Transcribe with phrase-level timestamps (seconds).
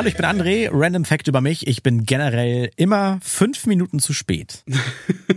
[0.00, 0.70] Hallo, ich bin André.
[0.72, 1.66] Random Fact über mich.
[1.66, 4.64] Ich bin generell immer fünf Minuten zu spät.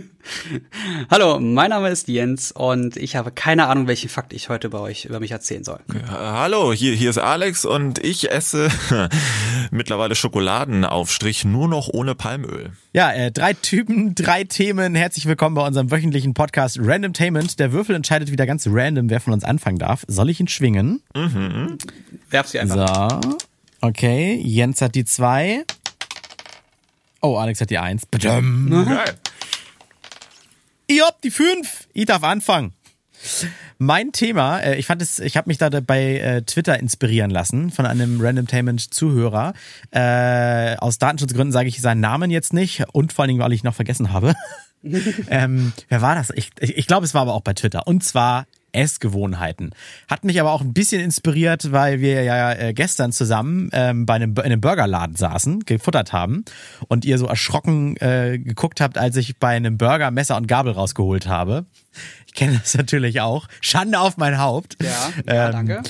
[1.10, 4.78] Hallo, mein Name ist Jens und ich habe keine Ahnung, welchen Fakt ich heute bei
[4.78, 5.80] euch über mich erzählen soll.
[6.08, 8.70] Hallo, hier, hier ist Alex und ich esse
[9.70, 12.70] mittlerweile Schokoladenaufstrich nur noch ohne Palmöl.
[12.94, 14.94] Ja, äh, drei Typen, drei Themen.
[14.94, 17.58] Herzlich willkommen bei unserem wöchentlichen Podcast Randomtainment.
[17.60, 20.04] Der Würfel entscheidet wieder ganz random, wer von uns anfangen darf.
[20.08, 21.02] Soll ich ihn schwingen?
[21.14, 21.76] Mhm.
[22.30, 23.20] Werf sie einfach.
[23.22, 23.36] So.
[23.84, 25.62] Okay, Jens hat die zwei.
[27.20, 28.06] Oh, Alex hat die eins.
[28.06, 28.70] Badum.
[28.70, 29.14] Geil.
[30.86, 31.86] Ich hab die fünf.
[31.92, 32.72] Ich darf anfangen.
[33.76, 37.70] Mein Thema, äh, ich fand es, ich habe mich da bei äh, Twitter inspirieren lassen
[37.70, 39.52] von einem Randomtainment-Zuhörer.
[39.90, 43.64] Äh, aus Datenschutzgründen sage ich seinen Namen jetzt nicht und vor allen Dingen, weil ich
[43.64, 44.32] noch vergessen habe.
[45.28, 46.30] ähm, wer war das?
[46.34, 47.86] Ich, ich, ich glaube, es war aber auch bei Twitter.
[47.86, 49.70] Und zwar Essgewohnheiten.
[50.08, 54.14] Hat mich aber auch ein bisschen inspiriert, weil wir ja äh, gestern zusammen ähm, bei
[54.14, 56.44] einem, in einem Burgerladen saßen, gefuttert haben
[56.88, 60.72] und ihr so erschrocken äh, geguckt habt, als ich bei einem Burger Messer und Gabel
[60.72, 61.66] rausgeholt habe.
[62.26, 63.48] Ich kenne das natürlich auch.
[63.60, 64.76] Schande auf mein Haupt.
[64.82, 64.88] Ja,
[65.26, 65.82] ja Ähm, danke.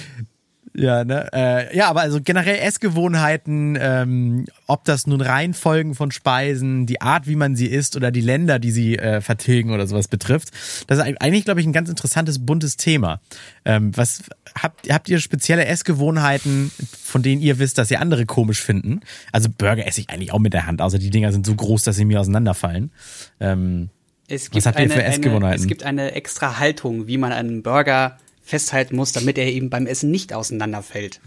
[0.77, 1.29] Ja, ne?
[1.33, 7.29] Äh, ja, aber also generell Essgewohnheiten, ähm, ob das nun Reihenfolgen von Speisen, die Art,
[7.29, 10.51] wie man sie isst oder die Länder, die sie äh, vertilgen oder sowas betrifft,
[10.89, 13.21] das ist eigentlich, glaube ich, ein ganz interessantes, buntes Thema.
[13.65, 14.25] Ähm, was
[14.61, 16.73] habt, habt ihr spezielle Essgewohnheiten,
[17.05, 19.01] von denen ihr wisst, dass ihr andere komisch finden?
[19.31, 21.85] Also Burger esse ich eigentlich auch mit der Hand, außer die Dinger sind so groß,
[21.85, 22.91] dass sie mir auseinanderfallen.
[23.39, 23.91] Ähm,
[24.27, 25.45] Es Was habt ihr für Essgewohnheiten?
[25.45, 29.71] Eine, es gibt eine extra Haltung, wie man einen Burger festhalten muss, damit er eben
[29.71, 31.21] beim Essen nicht auseinanderfällt.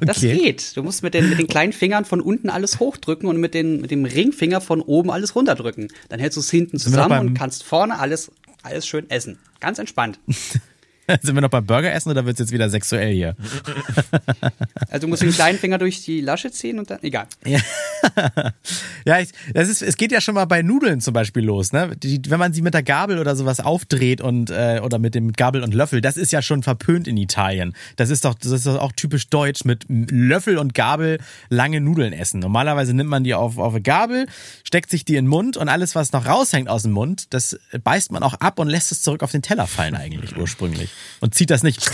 [0.00, 0.36] Das okay.
[0.36, 0.76] geht.
[0.76, 3.82] Du musst mit den, mit den kleinen Fingern von unten alles hochdrücken und mit, den,
[3.82, 5.88] mit dem Ringfinger von oben alles runterdrücken.
[6.08, 9.38] Dann hältst du es hinten zusammen und kannst vorne alles, alles schön essen.
[9.60, 10.18] Ganz entspannt.
[11.22, 13.36] Sind wir noch beim Burger essen oder wird's jetzt wieder sexuell hier?
[14.90, 17.26] Also du musst den kleinen Finger durch die Lasche ziehen und dann, egal.
[17.46, 17.60] Ja,
[19.06, 21.96] ja ich, das ist, es geht ja schon mal bei Nudeln zum Beispiel los, ne?
[21.96, 25.32] Die, wenn man sie mit der Gabel oder sowas aufdreht und äh, oder mit dem
[25.32, 27.74] Gabel und Löffel, das ist ja schon verpönt in Italien.
[27.96, 32.12] Das ist doch, das ist doch auch typisch deutsch mit Löffel und Gabel lange Nudeln
[32.12, 32.40] essen.
[32.40, 34.26] Normalerweise nimmt man die auf, auf eine Gabel,
[34.62, 37.58] steckt sich die in den Mund und alles, was noch raushängt aus dem Mund, das
[37.82, 40.90] beißt man auch ab und lässt es zurück auf den Teller fallen eigentlich ursprünglich
[41.20, 41.90] und zieht das nicht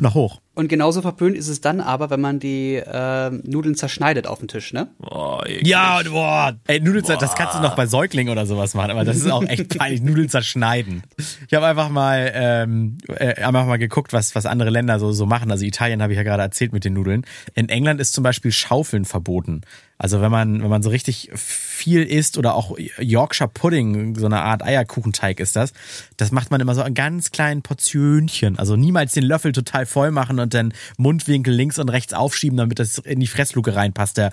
[0.00, 0.40] nach hoch.
[0.54, 4.46] Und genauso verpönt ist es dann aber, wenn man die äh, Nudeln zerschneidet auf dem
[4.46, 4.86] Tisch, ne?
[5.02, 5.66] Oh, eklig.
[5.66, 6.54] Ja, boah.
[6.68, 9.28] Ey, Nudeln, zer- das kannst du noch bei Säuglingen oder sowas machen, aber das ist
[9.30, 11.02] auch echt peinlich, Nudeln zerschneiden.
[11.48, 15.26] Ich habe einfach mal ähm, äh, einfach mal geguckt, was was andere Länder so so
[15.26, 15.50] machen.
[15.50, 17.24] Also Italien habe ich ja gerade erzählt mit den Nudeln.
[17.54, 19.62] In England ist zum Beispiel Schaufeln verboten.
[19.98, 24.40] Also wenn man wenn man so richtig viel isst oder auch Yorkshire Pudding, so eine
[24.42, 25.72] Art Eierkuchenteig ist das,
[26.16, 28.58] das macht man immer so in ganz kleinen Portionchen.
[28.58, 32.78] Also niemals den Löffel total voll machen und dann Mundwinkel links und rechts aufschieben, damit
[32.78, 34.16] das in die Fressluke reinpasst.
[34.16, 34.30] Der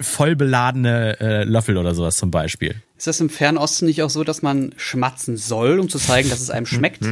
[0.00, 2.74] voll beladene äh, Löffel oder sowas zum Beispiel.
[2.96, 6.40] Ist das im Fernosten nicht auch so, dass man schmatzen soll, um zu zeigen, dass
[6.40, 7.04] es einem schmeckt?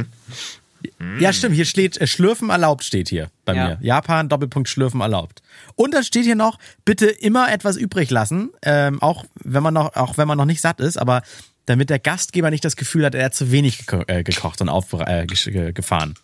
[1.19, 1.55] Ja, stimmt.
[1.55, 3.67] Hier steht, äh, Schlürfen erlaubt steht hier bei Ja.
[3.67, 3.77] mir.
[3.81, 5.41] Japan, Doppelpunkt Schlürfen erlaubt.
[5.75, 9.95] Und dann steht hier noch, bitte immer etwas übrig lassen, ähm, auch wenn man noch,
[9.95, 11.21] auch wenn man noch nicht satt ist, aber
[11.65, 14.69] damit der Gastgeber nicht das Gefühl hat, er hat zu wenig geko äh, gekocht und
[14.69, 16.15] auf, äh, gefahren.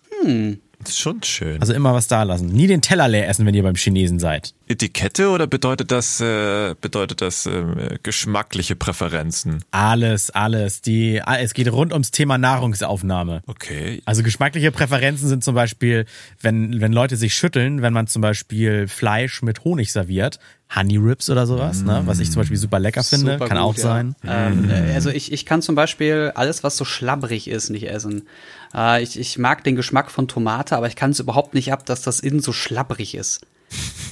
[0.83, 1.59] Das ist schon schön.
[1.59, 2.47] Also immer was da lassen.
[2.47, 4.53] Nie den Teller leer essen, wenn ihr beim Chinesen seid.
[4.67, 9.63] Etikette oder bedeutet das, äh, bedeutet das äh, geschmackliche Präferenzen?
[9.71, 10.81] Alles, alles.
[10.81, 13.44] Die, ah, es geht rund ums Thema Nahrungsaufnahme.
[13.47, 14.01] Okay.
[14.05, 16.05] Also geschmackliche Präferenzen sind zum Beispiel,
[16.41, 20.39] wenn, wenn Leute sich schütteln, wenn man zum Beispiel Fleisch mit Honig serviert,
[20.75, 22.01] Honey Ribs oder sowas, ne?
[22.05, 23.81] was ich zum Beispiel super lecker finde, Super kann gut, auch ja.
[23.81, 24.15] sein.
[24.25, 28.27] Ähm, äh, also ich, ich kann zum Beispiel alles, was so schlabbrig ist, nicht essen.
[28.73, 31.85] Äh, ich, ich mag den Geschmack von Tomate, aber ich kann es überhaupt nicht ab,
[31.85, 33.41] dass das innen so schlabbrig ist.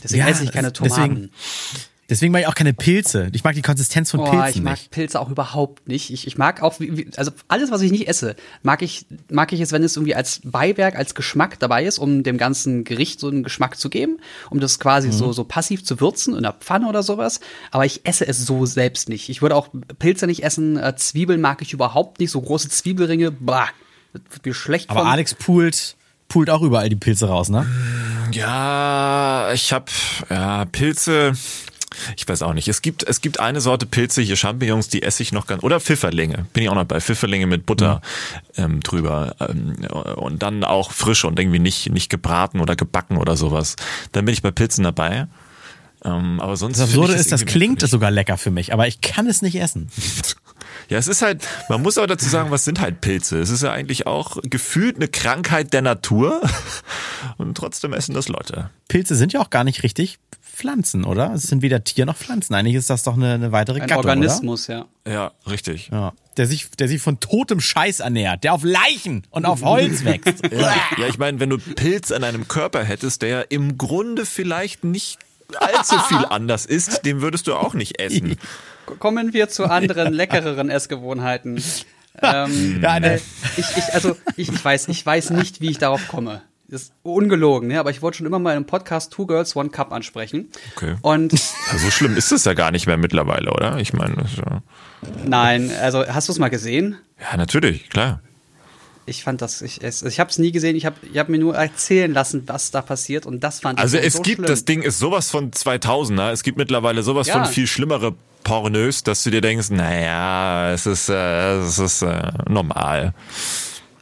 [0.03, 1.31] Deswegen Ja, esse ich keine deswegen- Tomaten.
[2.09, 3.29] Deswegen mag ich auch keine Pilze.
[3.31, 4.91] Ich mag die Konsistenz von Oh, Pilzen ich mag nicht.
[4.91, 6.09] Pilze auch überhaupt nicht.
[6.09, 6.75] Ich, ich mag auch,
[7.15, 10.41] also alles, was ich nicht esse, mag ich, mag ich es, wenn es irgendwie als
[10.43, 14.17] Beiwerk, als Geschmack dabei ist, um dem ganzen Gericht so einen Geschmack zu geben,
[14.49, 15.11] um das quasi Mhm.
[15.13, 17.39] so, so passiv zu würzen in der Pfanne oder sowas.
[17.69, 19.29] Aber ich esse es so selbst nicht.
[19.29, 23.31] Ich würde auch Pilze nicht essen, äh, Zwiebeln mag ich überhaupt nicht, so große Zwiebelringe,
[23.31, 23.69] bah,
[24.45, 25.09] mir schlecht Aber von.
[25.09, 25.95] Alex poolt,
[26.27, 27.65] poolt auch überall die Pilze raus, ne?
[28.31, 29.89] Ja, ich hab
[30.29, 31.33] ja Pilze.
[32.15, 32.67] Ich weiß auch nicht.
[32.69, 35.79] Es gibt es gibt eine Sorte Pilze hier Champignons, die esse ich noch ganz oder
[35.79, 36.45] Pfifferlinge.
[36.53, 38.01] Bin ich auch noch bei Pfifferlinge mit Butter
[38.55, 39.75] ähm, drüber ähm,
[40.15, 43.75] und dann auch frisch und irgendwie nicht nicht gebraten oder gebacken oder sowas.
[44.13, 45.27] Dann bin ich bei Pilzen dabei.
[46.03, 49.01] Ähm, aber sonst Das Absurde ich ist, das klingt sogar lecker für mich, aber ich
[49.01, 49.89] kann es nicht essen.
[50.91, 53.39] Ja, es ist halt, man muss aber dazu sagen, was sind halt Pilze?
[53.39, 56.41] Es ist ja eigentlich auch gefühlt eine Krankheit der Natur
[57.37, 58.71] und trotzdem essen das Leute.
[58.89, 61.31] Pilze sind ja auch gar nicht richtig Pflanzen, oder?
[61.33, 62.53] Es sind weder Tier noch Pflanzen.
[62.55, 64.85] Eigentlich ist das doch eine, eine weitere Ein Gattung, Organismus, ja.
[65.07, 65.87] Ja, richtig.
[65.93, 65.97] oder?
[65.97, 66.13] Ja.
[66.35, 70.43] Der sich, der sich von totem Scheiß ernährt, der auf Leichen und auf Holz wächst.
[70.51, 74.25] Ja, ja ich meine, wenn du Pilz an einem Körper hättest, der ja im Grunde
[74.25, 75.19] vielleicht nicht
[75.57, 78.37] allzu viel anders ist, den würdest du auch nicht essen.
[78.99, 81.61] Kommen wir zu anderen, leckereren Essgewohnheiten.
[82.21, 83.19] Ähm, Ja, äh,
[83.55, 86.41] ich, ich, also, ich, ich weiß, ich weiß nicht, wie ich darauf komme.
[86.67, 87.79] Das ist ungelogen, ne?
[87.79, 90.49] aber ich wollte schon immer mal im Podcast Two Girls, One Cup ansprechen.
[90.75, 90.95] Okay.
[91.01, 91.31] Und
[91.71, 93.77] Ja, so schlimm ist es ja gar nicht mehr mittlerweile, oder?
[93.77, 94.61] Ich meine, ja,
[95.25, 96.97] nein, also hast du es mal gesehen?
[97.31, 98.19] ja, natürlich, klar.
[99.05, 101.39] Ich fand das, ich, es, ich habe es nie gesehen, ich habe ich hab mir
[101.39, 104.47] nur erzählen lassen, was da passiert und das fand Also ich es so gibt, schlimm.
[104.47, 107.35] das Ding ist sowas von 2000er, es gibt mittlerweile sowas Ja.
[107.43, 112.31] von viel schlimmere Pornös, dass du dir denkst, naja, es ist, äh, es ist äh,
[112.49, 113.13] normal.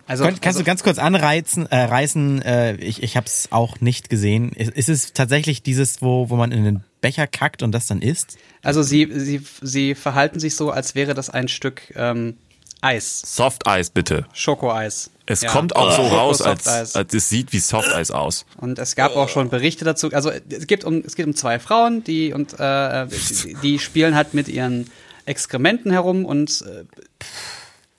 [0.07, 3.49] also, Kann, kannst also, du ganz kurz anreizen, äh, reißen, äh, ich, ich habe es
[3.51, 4.51] auch nicht gesehen.
[4.53, 8.01] Ist, ist es tatsächlich dieses, wo, wo man in den Becher kackt und das dann
[8.01, 8.37] isst?
[8.61, 12.37] also sie, sie, sie verhalten sich so, als wäre das ein Stück ähm,
[12.81, 14.25] Eis, Soft Eis bitte.
[14.33, 15.11] Schokoeis.
[15.31, 15.51] Es Ja.
[15.51, 18.45] kommt auch so raus, als, als es sieht wie Soft Eis aus.
[18.57, 20.09] Und es gab auch schon Berichte dazu.
[20.11, 24.15] Also es gibt um es geht um zwei Frauen, die und äh, die, die spielen
[24.15, 24.89] halt mit ihren
[25.25, 26.83] Exkrementen herum und äh,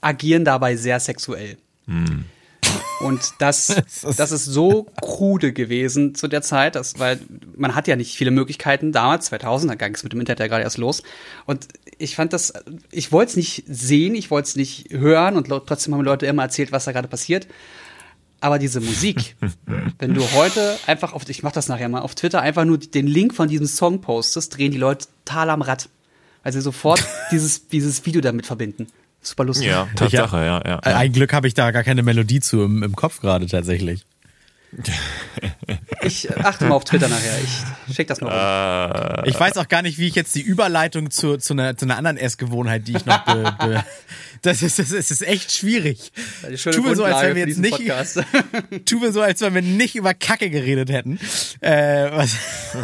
[0.00, 1.56] agieren dabei sehr sexuell.
[3.00, 3.67] Und das,
[4.17, 7.20] das ist so krude gewesen zu der Zeit, dass, weil
[7.56, 10.46] man hat ja nicht viele Möglichkeiten damals, 2000, da ging es mit dem Internet ja
[10.46, 11.02] gerade erst los.
[11.46, 11.69] Und
[11.99, 12.52] ich fand das,
[12.90, 16.43] ich wollte es nicht sehen, ich wollte es nicht hören und trotzdem haben Leute immer
[16.43, 17.46] erzählt, was da gerade passiert.
[18.40, 19.37] Aber diese Musik,
[19.99, 23.06] wenn du heute einfach auf, ich mach das nachher mal, auf Twitter einfach nur den
[23.06, 25.88] Link von diesem Song postest, drehen die Leute total am Rad.
[26.43, 28.87] Weil sie sofort dieses, dieses Video damit verbinden.
[29.22, 29.67] Super lustig.
[29.69, 30.81] Ja, Tatsache, ja, ja.
[30.84, 34.05] Äh, Ein Glück habe ich da gar keine Melodie zu im, im Kopf gerade tatsächlich.
[36.02, 37.37] Ich äh, achte mal auf Twitter nachher.
[37.88, 39.25] Ich schick das mal rum.
[39.26, 41.96] Ich weiß auch gar nicht, wie ich jetzt die Überleitung zu, zu, einer, zu einer
[41.99, 43.84] anderen Essgewohnheit, die ich noch be, be,
[44.43, 46.12] das ist, das ist, das ist echt schwierig.
[46.73, 47.76] Tu mir so, als wenn wir jetzt nicht,
[48.87, 51.19] tu mir so, als wenn wir nicht über Kacke geredet hätten.
[51.61, 52.34] Äh, was,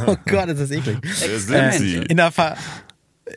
[0.07, 0.99] oh Gott, ist das eklig.
[1.03, 1.97] Wer sind Äh, sie?
[1.97, 2.57] In der, Ver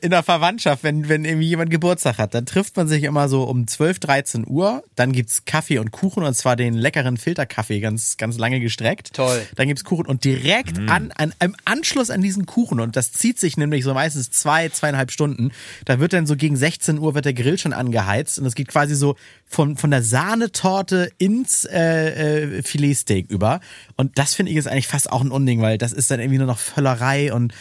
[0.01, 3.43] in der Verwandtschaft, wenn, wenn irgendwie jemand Geburtstag hat, dann trifft man sich immer so
[3.43, 4.83] um 12, 13 Uhr.
[4.95, 9.13] Dann gibt's Kaffee und Kuchen und zwar den leckeren Filterkaffee, ganz, ganz lange gestreckt.
[9.13, 9.41] Toll.
[9.55, 13.39] Dann gibt's Kuchen und direkt an, an, im Anschluss an diesen Kuchen, und das zieht
[13.39, 15.51] sich nämlich so meistens zwei, zweieinhalb Stunden,
[15.85, 18.67] da wird dann so gegen 16 Uhr wird der Grill schon angeheizt und es geht
[18.67, 19.15] quasi so
[19.47, 23.59] von, von der Sahnetorte ins äh, äh, Filetsteak über.
[23.95, 26.37] Und das finde ich ist eigentlich fast auch ein Unding, weil das ist dann irgendwie
[26.37, 27.53] nur noch Völlerei und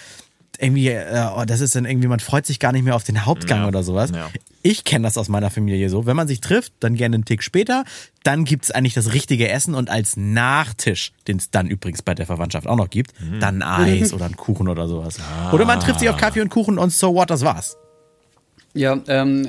[0.60, 3.24] irgendwie, äh, oh, das ist dann irgendwie, man freut sich gar nicht mehr auf den
[3.24, 4.10] Hauptgang Ja, oder sowas.
[4.14, 4.28] ja.
[4.62, 6.04] Ich kenne das aus meiner Familie so.
[6.04, 7.84] Wenn man sich trifft, dann gerne einen Tick später,
[8.24, 12.26] dann gibt's eigentlich das richtige Essen und als Nachtisch, den es dann übrigens bei der
[12.26, 13.40] Verwandtschaft auch noch gibt, Mhm.
[13.40, 15.18] dann ein Eis oder ein Kuchen oder sowas.
[15.20, 15.52] Ah.
[15.52, 17.76] Oder man trifft sich auf Kaffee und Kuchen und so what, das war's.
[18.74, 19.48] Ja, ähm,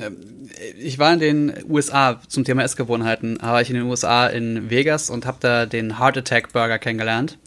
[0.78, 5.10] ich war in den USA zum Thema Essgewohnheiten, war ich in den USA in Vegas
[5.10, 7.38] und habe da den Heart Attack Burger kennengelernt.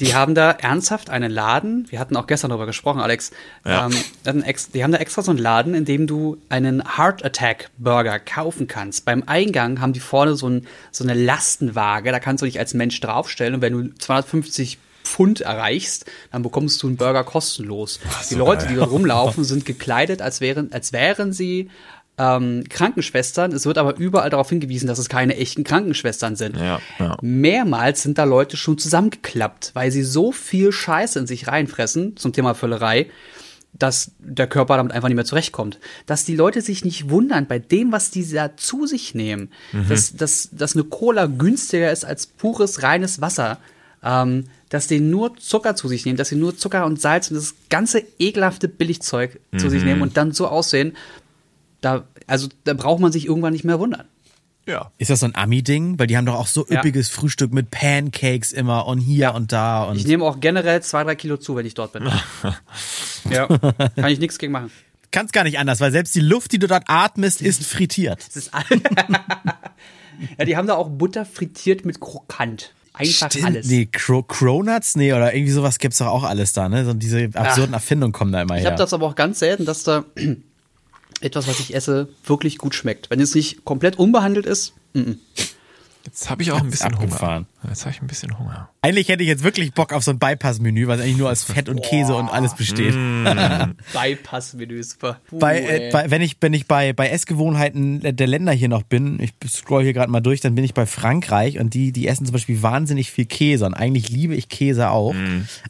[0.00, 3.32] Die haben da ernsthaft einen Laden, wir hatten auch gestern darüber gesprochen, Alex,
[3.64, 3.86] Ja.
[4.24, 8.18] ähm, die haben da extra so einen Laden, in dem du einen Heart Attack Burger
[8.20, 9.04] kaufen kannst.
[9.04, 12.74] Beim Eingang haben die vorne so, ein, so eine Lastenwaage, da kannst du dich als
[12.74, 17.98] Mensch draufstellen und wenn du 250 Pfund erreichst, dann bekommst du einen Burger kostenlos.
[18.30, 21.70] die Leute, die da rumlaufen, sind gekleidet, als wären, als wären sie
[22.18, 23.52] ähm, Krankenschwestern.
[23.52, 26.56] Es wird aber überall darauf hingewiesen, dass es keine echten Krankenschwestern sind.
[26.56, 27.16] Ja, ja.
[27.22, 32.32] Mehrmals sind da Leute schon zusammengeklappt, weil sie so viel Scheiße in sich reinfressen zum
[32.32, 33.06] Thema Völlerei,
[33.72, 35.78] dass der Körper damit einfach nicht mehr zurechtkommt.
[36.06, 39.50] Dass die Leute sich nicht wundern bei dem, was die da zu sich nehmen,
[39.88, 43.58] dass, dass, dass eine Cola günstiger ist als pures, reines Wasser,
[44.02, 47.36] ähm, dass die nur Zucker zu sich nehmen, dass sie nur Zucker und Salz und
[47.36, 50.94] das ganze ekelhafte Billigzeug zu sich nehmen und dann so aussehen,
[51.80, 54.04] da, also da braucht man sich irgendwann nicht mehr wundern.
[54.66, 54.90] Ja.
[54.98, 55.98] Ist das so ein Ami-Ding?
[55.98, 56.78] Weil die haben doch auch so Ja.
[56.80, 59.96] üppiges Frühstück mit Pancakes immer und hier und da und.
[59.96, 62.04] Ich nehme auch generell zwei, drei Kilo zu, wenn ich dort bin.
[63.30, 64.70] ja, kann ich nichts gegen machen.
[65.10, 68.18] Kannst gar nicht anders, weil selbst die Luft, die du dort atmest, ist frittiert.
[68.26, 68.50] Das ist
[70.38, 72.72] ja, die haben da auch Butter frittiert mit Krokant.
[72.92, 73.68] Einfach alles.
[73.68, 74.96] Nee, Cro Cronuts?
[74.96, 76.84] Nee, oder irgendwie sowas gibt's doch auch alles da, ne?
[76.84, 78.72] So diese absurden Erfindungen kommen da immer Ich her.
[78.72, 80.04] habe das aber auch ganz selten, dass da
[81.20, 83.10] etwas, was ich esse, wirklich gut schmeckt.
[83.10, 85.18] Wenn es nicht komplett unbehandelt ist, mm -mm.
[86.04, 87.44] Jetzt habe ich auch ein bisschen Hunger.
[87.66, 88.68] Jetzt habe ich ein bisschen Hunger.
[88.82, 91.68] Eigentlich hätte ich jetzt wirklich Bock auf so ein Bypass-Menü, was eigentlich nur aus Fett
[91.68, 92.94] und Käse und alles besteht.
[93.92, 95.20] Bypass-Menü super.
[95.32, 99.18] Bei, äh, bei, wenn ich, wenn ich bei, bei Essgewohnheiten der Länder hier noch bin,
[99.20, 102.26] ich scroll hier gerade mal durch, dann bin ich bei Frankreich und die, die essen
[102.26, 105.14] zum Beispiel wahnsinnig viel Käse und eigentlich liebe ich Käse auch.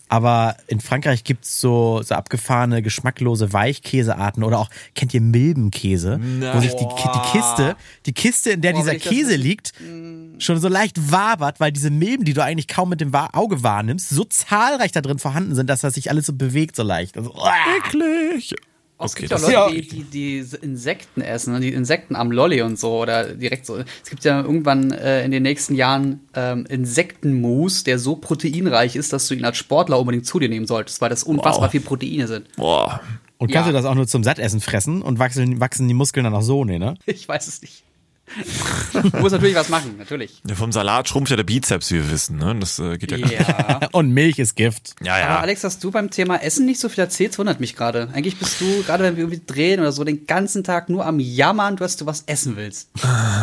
[0.08, 6.20] Aber in Frankreich gibt's so, so abgefahrene, geschmacklose Weichkäsearten oder auch, kennt ihr Milbenkäse?
[6.52, 9.72] Wo sich die, die Kiste, die Kiste, in der Boah, dieser Käse liegt,
[10.38, 14.10] schon so leicht wabert, weil diese Milben, die du eigentlich kaum mit dem Auge wahrnimmst,
[14.10, 17.16] so zahlreich da drin vorhanden sind, dass das sich alles so bewegt so leicht.
[17.16, 17.52] Also, uah.
[17.78, 18.54] Eklig.
[19.00, 19.70] Oh, es Okay, gibt ja das Leute, Ja.
[19.70, 21.60] die, die, die Insekten essen, ne?
[21.60, 23.76] die Insekten am Lolli und so oder direkt so.
[23.76, 29.12] Es gibt ja irgendwann äh, in den nächsten Jahren ähm, Insektenmus, der so proteinreich ist,
[29.12, 31.70] dass du ihn als Sportler unbedingt zu dir nehmen solltest, weil das unfassbar Wow.
[31.70, 32.48] viel Proteine sind.
[32.56, 33.00] Boah.
[33.36, 33.72] Und kannst Ja.
[33.72, 36.64] du das auch nur zum Sattessen fressen und wachsen, wachsen die Muskeln dann auch so,
[36.64, 36.94] nee, ne?
[37.06, 37.84] Ich weiß es nicht.
[38.92, 40.42] du musst natürlich was machen, natürlich.
[40.46, 42.36] Ja, vom Salat schrumpft ja der Bizeps, wie wir wissen.
[42.38, 42.56] Ne?
[42.58, 43.48] Das äh, geht ja, gar nicht.
[43.48, 43.80] Ja.
[43.92, 44.94] Und Milch ist Gift.
[45.02, 45.40] Ja, Aber ja.
[45.40, 48.08] Alex, dass du beim Thema Essen nicht so viel erzählst, wundert mich gerade.
[48.12, 51.20] Eigentlich bist du, gerade wenn wir irgendwie drehen oder so, den ganzen Tag nur am
[51.20, 52.90] Jammern, dass du was essen willst.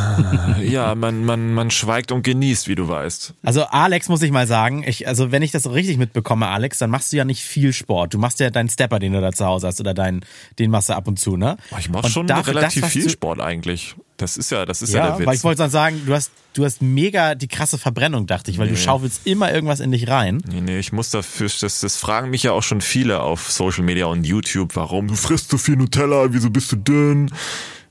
[0.61, 3.33] ja, man, man, man schweigt und genießt, wie du weißt.
[3.43, 6.77] Also Alex muss ich mal sagen, ich, also wenn ich das so richtig mitbekomme, Alex,
[6.77, 8.13] dann machst du ja nicht viel Sport.
[8.13, 10.21] Du machst ja deinen Stepper, den du da zu Hause hast, oder deinen,
[10.59, 11.57] den machst du ab und zu, ne?
[11.69, 13.95] Boah, ich mache Und schon dafür relativ viel Sport eigentlich.
[14.17, 15.27] Das ist ja, das ist ja, Ja, der Witz.
[15.27, 18.57] weil ich wollte dann sagen, du hast, du hast mega die krasse Verbrennung, dachte ich,
[18.57, 20.41] weil du schaufelst immer irgendwas in dich rein.
[20.47, 23.83] Nee, nee, ich muss dafür, das, das fragen mich ja auch schon viele auf Social
[23.83, 27.29] Media und YouTube, warum du frisst so viel Nutella, wieso bist du dünn?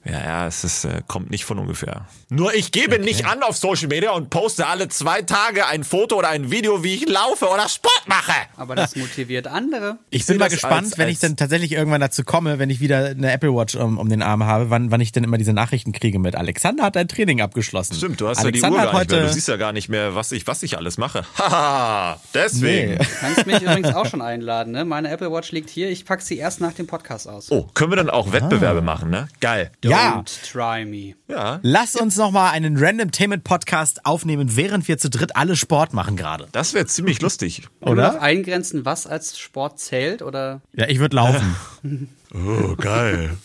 [0.05, 2.07] Ja, ja, es ist, äh, kommt nicht von ungefähr.
[2.29, 6.17] Nur ich gebe nicht an auf Social Media und poste alle zwei Tage ein Foto
[6.17, 8.33] oder ein Video, wie ich laufe oder Sport mache.
[8.57, 9.97] Aber das motiviert andere.
[10.11, 12.69] Ich sehe bin mal gespannt, als- wenn ich als- dann tatsächlich irgendwann dazu komme, wenn
[12.71, 15.39] ich wieder eine Apple Watch um, um den Arm habe, wann, wann ich dann immer
[15.39, 17.95] diese Nachrichten kriege mit Alexander hat ein Training abgeschlossen.
[17.95, 19.27] Stimmt, du hast Alexander ja die Uhr gar hat nicht mehr.
[19.27, 21.23] Du siehst ja gar nicht mehr, was ich, was ich alles mache.
[21.39, 22.91] Haha, deswegen.
[22.93, 22.99] Nee.
[22.99, 24.85] Du kannst mich übrigens auch schon einladen, ne?
[24.85, 27.51] Meine Apple Watch liegt hier, ich pack sie erst nach dem Podcast aus.
[27.51, 29.29] Oh, können wir dann auch Wettbewerbe machen, ne?
[29.41, 29.71] Geil.
[29.85, 29.94] Ja.
[29.97, 31.15] Don't try me.
[31.29, 31.61] Ja.
[31.63, 36.17] Lass uns noch mal einen Randomtainment Podcast aufnehmen, während wir zu dritt alle Sport machen
[36.17, 36.49] gerade.
[36.53, 37.69] Das wäre ziemlich lustig.
[37.81, 38.21] Oder?
[38.21, 40.61] eingrenzen, was als Sport zählt oder?
[40.73, 41.57] Ja, ich würde laufen.
[42.37, 43.37] Oh, geil.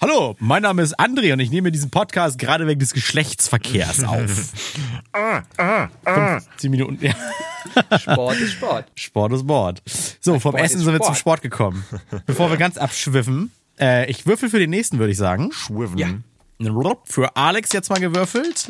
[0.00, 4.52] Hallo, mein Name ist André und ich nehme diesen Podcast gerade wegen des Geschlechtsverkehrs auf.
[6.04, 6.98] 15 Minuten.
[7.04, 7.14] Ja.
[7.98, 8.86] Sport ist Sport.
[8.94, 9.82] Sport ist Mord.
[10.20, 11.18] So, vom Sport Essen sind wir zum Sport.
[11.18, 11.84] Sport gekommen.
[12.26, 15.50] Bevor wir ganz abschwiffen, äh, ich würfel für den nächsten, würde ich sagen.
[15.52, 15.98] Schwiven.
[15.98, 16.08] Ja.
[17.04, 18.68] Für Alex jetzt mal gewürfelt.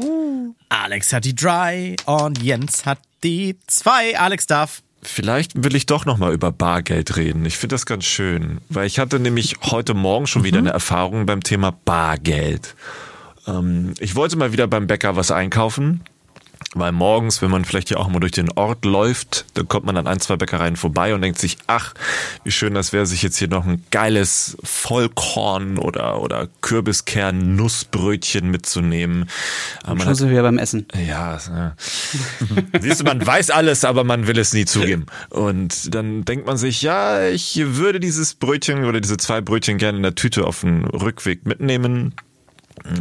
[0.71, 4.19] Alex hat die Dry und Jens hat die zwei.
[4.19, 4.83] Alex darf.
[5.03, 7.45] Vielleicht will ich doch noch mal über Bargeld reden.
[7.45, 11.27] Ich finde das ganz schön, weil ich hatte nämlich heute Morgen schon wieder eine Erfahrung
[11.27, 12.77] beim Thema Bargeld.
[13.49, 16.03] Ähm, ich wollte mal wieder beim Bäcker was einkaufen,
[16.75, 19.97] weil morgens, wenn man vielleicht hier auch mal durch den Ort läuft, dann kommt man
[19.97, 21.93] an ein, zwei Bäckereien vorbei und denkt sich, ach,
[22.45, 29.29] wie schön das wäre, sich jetzt hier noch ein geiles Vollkorn oder, oder Kürbiskern-Nussbrötchen mitzunehmen.
[29.83, 30.87] Aber man Schon wir beim Essen.
[30.95, 31.75] ja, ja.
[32.81, 35.07] siehst du, man weiß alles, aber man will es nie zugeben.
[35.31, 39.99] Und dann denkt man sich, ja, ich würde dieses Brötchen oder diese zwei Brötchen gerne
[39.99, 42.15] in der Tüte auf den Rückweg mitnehmen.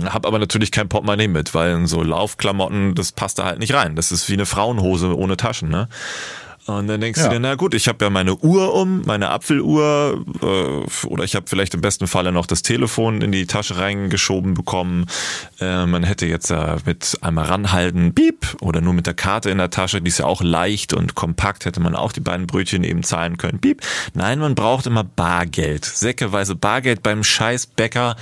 [0.06, 3.96] Hab aber natürlich kein Portemonnaie mit, weil so Laufklamotten, das passt da halt nicht rein.
[3.96, 5.88] Das ist wie eine Frauenhose ohne Taschen, ne?
[6.78, 7.28] Und dann denkst Ja.
[7.28, 11.36] du dir, na gut, ich habe ja meine Uhr um, meine Apfeluhr, äh, oder ich
[11.36, 15.06] habe vielleicht im besten Falle noch das Telefon in die Tasche reingeschoben bekommen.
[15.60, 19.58] Äh, man hätte jetzt ja mit einmal ranhalten, piep, oder nur mit der Karte in
[19.58, 22.84] der Tasche, die ist ja auch leicht und kompakt, hätte man auch die beiden Brötchen
[22.84, 23.82] eben zahlen können, piep.
[24.13, 28.16] Nein, man braucht immer Bargeld, säckeweise Bargeld beim Scheißbäcker.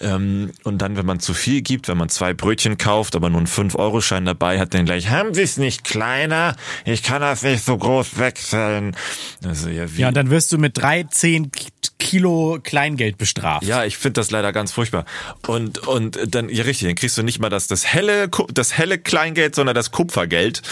[0.00, 3.38] Ähm, und dann, wenn man zu viel gibt, wenn man zwei Brötchen kauft, aber nur
[3.38, 6.56] einen 5-Euro-Schein dabei hat, dann gleich, haben Sie es nicht kleiner?
[6.84, 8.96] Ich kann das nicht so groß wechseln.
[9.44, 11.64] Also, ja, Ja, und dann wirst du mit drei, zehn K-
[11.98, 13.64] Kilo Kleingeld bestraft.
[13.64, 15.04] ja, ich finde das leider ganz furchtbar.
[15.46, 18.98] Und und dann ja richtig, dann kriegst du nicht mal das das helle das helle
[18.98, 20.62] Kleingeld, sondern das Kupfergeld.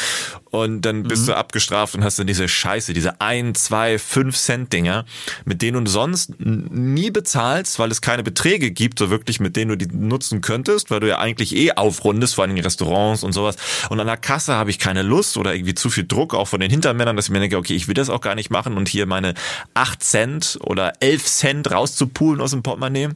[0.50, 4.72] Und dann bist du abgestraft und hast dann diese Scheiße, diese ein, zwei, fünf Cent
[4.72, 5.04] Dinger,
[5.44, 9.70] mit denen du sonst nie bezahlst, weil es keine Beträge gibt, so wirklich, mit denen
[9.70, 13.32] du die nutzen könntest, weil du ja eigentlich eh aufrundest, vor allem in Restaurants und
[13.32, 13.56] sowas.
[13.90, 16.60] Und an der Kasse habe ich keine Lust oder irgendwie zu viel Druck, auch von
[16.60, 18.88] den Hintermännern, dass ich mir denke, okay, ich will das auch gar nicht machen und
[18.88, 19.34] hier meine
[19.74, 23.10] acht Cent oder elf Cent rauszupulen aus dem Portemonnaie.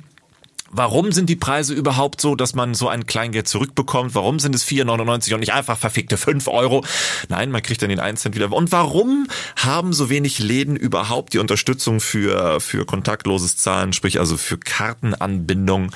[0.75, 4.15] Warum sind die Preise überhaupt so, dass man so ein Kleingeld zurückbekommt?
[4.15, 6.83] Warum sind es 4,99 und nicht einfach verfickte 5 Euro?
[7.29, 8.51] Nein, man kriegt dann den 1 Cent wieder.
[8.51, 9.27] Und warum
[9.57, 15.93] haben so wenig Läden überhaupt die Unterstützung für, für kontaktloses Zahlen, sprich also für Kartenanbindung?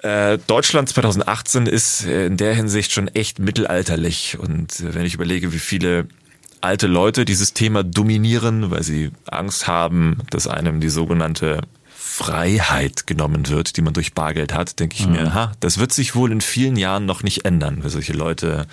[0.00, 4.36] Äh, Deutschland 2018 ist in der Hinsicht schon echt mittelalterlich.
[4.40, 6.08] Und wenn ich überlege, wie viele
[6.60, 11.60] alte Leute dieses Thema dominieren, weil sie Angst haben, dass einem die sogenannte
[12.20, 15.12] Freiheit genommen wird, die man durch Bargeld hat, denke ich mhm.
[15.12, 18.66] mir, ha, das wird sich wohl in vielen Jahren noch nicht ändern, weil solche Leute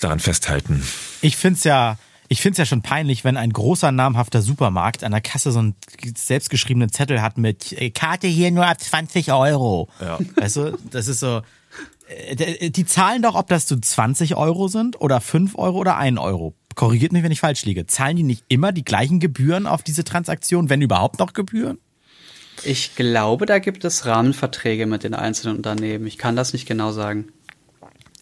[0.00, 0.82] daran festhalten.
[1.20, 1.98] Ich finde es ja,
[2.28, 5.58] ich finde es ja schon peinlich, wenn ein großer namhafter Supermarkt an der Kasse so
[5.58, 5.74] einen
[6.16, 9.90] selbstgeschriebenen Zettel hat mit äh, Karte hier nur ab 20 Euro.
[10.00, 10.18] Ja.
[10.36, 11.42] Weißt du, das ist so.
[12.08, 16.18] Äh, die zahlen doch, ob das so 20 Euro sind oder 5 Euro oder 1
[16.18, 16.54] Euro.
[16.74, 17.86] Korrigiert mich, wenn ich falsch liege.
[17.86, 21.78] Zahlen die nicht immer die gleichen Gebühren auf diese Transaktion, wenn überhaupt noch Gebühren?
[22.62, 26.06] Ich glaube, da gibt es Rahmenverträge mit den einzelnen Unternehmen.
[26.06, 27.32] Ich kann das nicht genau sagen.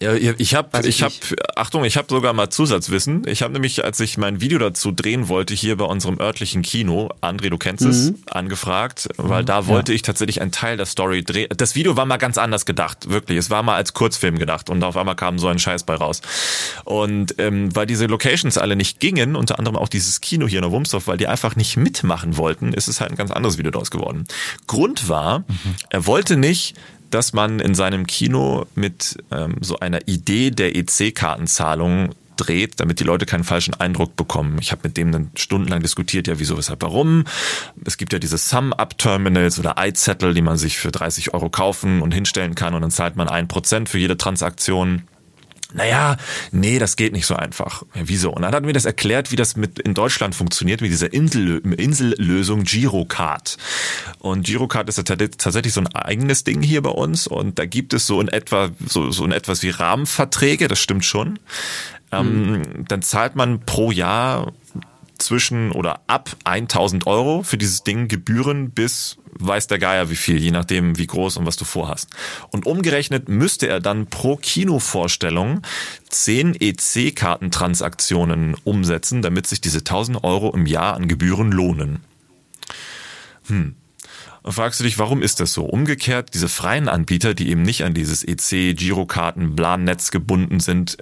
[0.03, 1.13] Ja, ich habe, ich habe,
[1.55, 3.23] Achtung, ich habe sogar mal Zusatzwissen.
[3.25, 7.09] Ich habe nämlich, als ich mein Video dazu drehen wollte, hier bei unserem örtlichen Kino,
[7.21, 7.89] André, du kennst mhm.
[7.89, 9.95] es, angefragt, weil da wollte ja.
[9.95, 11.47] ich tatsächlich einen Teil der Story drehen.
[11.55, 13.37] Das Video war mal ganz anders gedacht, wirklich.
[13.37, 16.21] Es war mal als Kurzfilm gedacht und auf einmal kam so ein Scheiß bei raus.
[16.83, 20.63] Und ähm, weil diese Locations alle nicht gingen, unter anderem auch dieses Kino hier in
[20.63, 23.71] der Wumsdorf, weil die einfach nicht mitmachen wollten, ist es halt ein ganz anderes Video
[23.71, 24.25] daraus geworden.
[24.67, 25.75] Grund war, mhm.
[25.89, 26.75] er wollte nicht
[27.13, 33.03] dass man in seinem Kino mit ähm, so einer Idee der EC-Kartenzahlung dreht, damit die
[33.03, 34.57] Leute keinen falschen Eindruck bekommen.
[34.59, 37.25] Ich habe mit dem dann stundenlang diskutiert, ja, wieso, weshalb, warum.
[37.85, 42.13] Es gibt ja diese Sum-Up-Terminals oder iZettel, die man sich für 30 Euro kaufen und
[42.13, 45.03] hinstellen kann und dann zahlt man ein Prozent für jede Transaktion
[45.73, 46.17] naja,
[46.51, 47.83] nee, das geht nicht so einfach.
[47.95, 48.31] Ja, wieso?
[48.31, 51.59] Und dann hat mir das erklärt, wie das mit in Deutschland funktioniert, mit dieser Insel,
[51.77, 53.57] Insellösung Girocard.
[54.19, 57.93] Und Girocard ist ja tatsächlich so ein eigenes Ding hier bei uns und da gibt
[57.93, 61.39] es so in etwa, so, so in etwas wie Rahmenverträge, das stimmt schon.
[62.11, 62.85] Ähm, mhm.
[62.87, 64.53] Dann zahlt man pro Jahr
[65.17, 70.37] zwischen oder ab 1000 Euro für dieses Ding Gebühren bis weiß der Geier wie viel,
[70.37, 72.09] je nachdem wie groß und was du vorhast.
[72.51, 75.61] Und umgerechnet müsste er dann pro Kinovorstellung
[76.09, 81.99] 10 EC-Kartentransaktionen umsetzen, damit sich diese 1000 Euro im Jahr an Gebühren lohnen.
[83.47, 83.75] Hm.
[84.43, 85.63] Und fragst du dich, warum ist das so?
[85.63, 90.97] Umgekehrt, diese freien Anbieter, die eben nicht an dieses EC, Girokarten, Plan-Netz gebunden sind,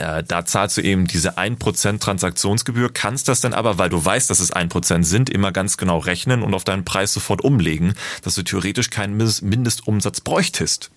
[0.00, 4.40] da zahlst du eben diese 1% Transaktionsgebühr, kannst das dann aber, weil du weißt, dass
[4.40, 8.42] es 1% sind, immer ganz genau rechnen und auf deinen Preis sofort umlegen, dass du
[8.42, 10.90] theoretisch keinen Mindestumsatz bräuchtest.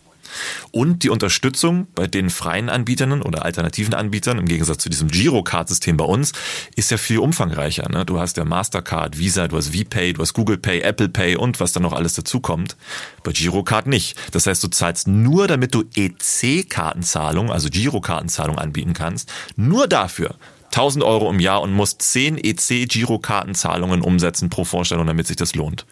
[0.71, 5.97] Und die Unterstützung bei den freien Anbietern oder alternativen Anbietern, im Gegensatz zu diesem Girocard-System
[5.97, 6.33] bei uns,
[6.75, 7.89] ist ja viel umfangreicher.
[7.89, 8.05] Ne?
[8.05, 11.59] Du hast ja Mastercard, Visa, du hast VPay, du hast Google Pay, Apple Pay und
[11.59, 12.75] was dann noch alles dazukommt.
[13.23, 14.17] Bei Girocard nicht.
[14.31, 20.35] Das heißt, du zahlst nur, damit du EC-Kartenzahlung, also Girokartenzahlung anbieten kannst, nur dafür
[20.73, 25.85] 1000 Euro im Jahr und musst 10 EC-Girokartenzahlungen umsetzen pro Vorstellung, damit sich das lohnt.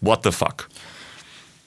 [0.00, 0.68] What the fuck?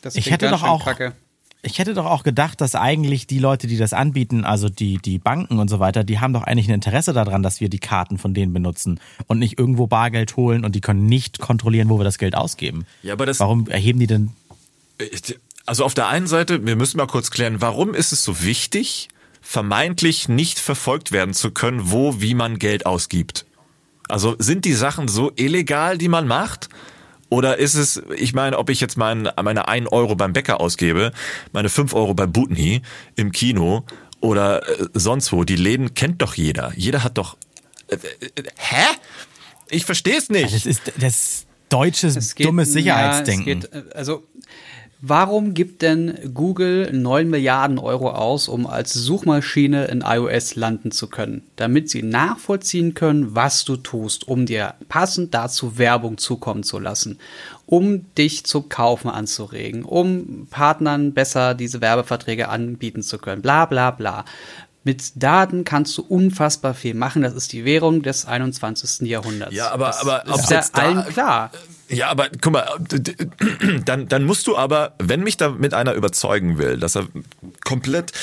[0.02, 1.14] Das ich hätte doch auch, kacke.
[1.62, 5.20] Ich hätte doch auch gedacht, dass eigentlich die Leute, die das anbieten, also die, die
[5.20, 8.18] Banken und so weiter, die haben doch eigentlich ein Interesse daran, dass wir die Karten
[8.18, 12.06] von denen benutzen und nicht irgendwo Bargeld holen und die können nicht kontrollieren, wo wir
[12.06, 12.86] das Geld ausgeben.
[13.04, 13.42] Ja, aber das.
[13.42, 14.32] Warum erheben die denn?
[15.66, 19.10] Also auf der einen Seite, wir müssen mal kurz klären, warum ist es so wichtig,
[19.42, 23.46] vermeintlich nicht verfolgt werden zu können, wo, wie man Geld ausgibt?
[24.08, 26.70] Also sind die Sachen so illegal, die man macht?
[27.30, 31.12] Oder ist es, ich meine, ob ich jetzt mein, meine 1 Euro beim Bäcker ausgebe,
[31.52, 32.82] meine 5 Euro bei Butni
[33.16, 33.86] im Kino
[34.20, 36.74] oder äh, sonst wo, die Läden kennt doch jeder.
[36.76, 37.38] Jeder hat doch.
[37.88, 38.86] Äh, äh, hä?
[39.70, 40.54] Ich verstehe es nicht.
[40.54, 43.62] Das ist das deutsches dummes Sicherheitsdenken.
[43.62, 44.24] Ja, geht, also
[45.02, 51.08] Warum gibt denn Google 9 Milliarden Euro aus, um als Suchmaschine in iOS landen zu
[51.08, 51.44] können?
[51.56, 57.18] Damit sie nachvollziehen können, was du tust, um dir passend dazu Werbung zukommen zu lassen,
[57.66, 63.92] um dich zum Kaufen anzuregen, um Partnern besser diese Werbeverträge anbieten zu können, bla bla
[63.92, 64.26] bla.
[64.84, 67.22] Mit Daten kannst du unfassbar viel machen.
[67.22, 69.08] Das ist die Währung des 21.
[69.08, 69.56] Jahrhunderts.
[69.56, 71.52] Ja, aber, das aber ist ja allen klar.
[71.90, 72.68] Ja, aber guck mal,
[73.86, 77.08] dann, dann musst du aber, wenn mich da mit einer überzeugen will, dass er
[77.66, 78.14] komplett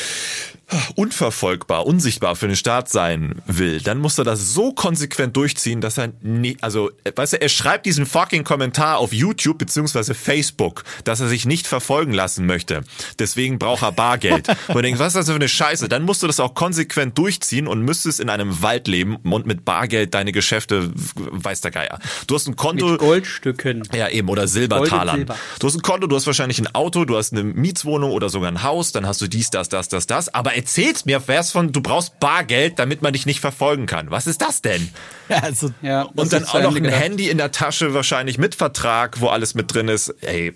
[0.97, 5.97] unverfolgbar, unsichtbar für den Staat sein will, dann muss er das so konsequent durchziehen, dass
[5.97, 11.21] er nie, also, weißt du, er schreibt diesen fucking Kommentar auf YouTube beziehungsweise Facebook, dass
[11.21, 12.83] er sich nicht verfolgen lassen möchte.
[13.21, 14.49] Deswegen braucht er Bargeld.
[14.69, 15.89] und du denkst, was ist das für eine Scheiße?
[15.89, 19.65] Dann musst du das auch konsequent durchziehen und müsstest in einem Wald leben und mit
[19.65, 22.01] Bargeld deine Geschäfte, weiß der Geier.
[22.27, 22.89] Du hast ein Konto.
[22.89, 23.89] Mit Goldstücken.
[23.95, 25.27] Ja, eben, oder Silbertalern.
[25.61, 28.51] Du hast ein Konto, du hast wahrscheinlich ein Auto, du hast eine Mietswohnung oder sogar
[28.51, 31.73] ein Haus, dann hast du dies, das, das, das, das, aber erzählst mir erst von,
[31.73, 34.11] du brauchst Bargeld, damit man dich nicht verfolgen kann.
[34.11, 34.89] Was ist das denn?
[35.29, 37.01] Ja, also, ja, und dann auch noch ein gedacht.
[37.03, 40.11] Handy in der Tasche, wahrscheinlich mit Vertrag, wo alles mit drin ist.
[40.21, 40.55] Ey,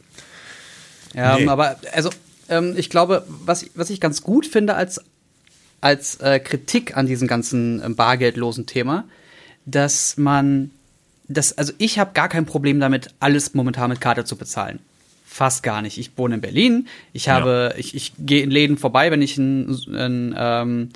[1.13, 1.49] Ja, Nee.
[1.49, 2.11] aber also
[2.49, 5.01] ähm, ich glaube, was, was ich ganz gut finde als,
[5.81, 9.05] als äh, Kritik an diesem ganzen ähm, bargeldlosen Thema,
[9.67, 10.71] dass man,
[11.27, 14.79] das, also ich habe gar kein Problem damit, alles momentan mit Karte zu bezahlen.
[15.33, 15.97] Fast gar nicht.
[15.97, 16.88] Ich wohne in Berlin.
[17.12, 20.88] Ich habe, ich, ich gehe in Läden vorbei, wenn ich ein, ein ähm,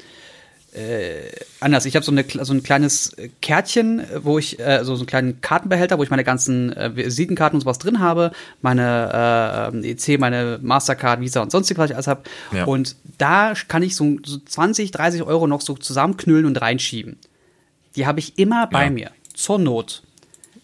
[1.60, 1.86] anders.
[1.86, 5.40] Ich habe so, eine, so ein kleines Kärtchen, wo ich, äh, so, so einen kleinen
[5.40, 10.58] Kartenbehälter, wo ich meine ganzen äh, Visitenkarten und sowas drin habe, meine äh, EC, meine
[10.60, 12.24] Mastercard, Visa und sonstiges, was ich alles habe.
[12.52, 12.64] Ja.
[12.64, 17.18] Und da kann ich so, so 20, 30 Euro noch so zusammenknüllen und reinschieben.
[17.94, 18.90] Die habe ich immer bei Ja.
[18.90, 20.02] mir, zur Not.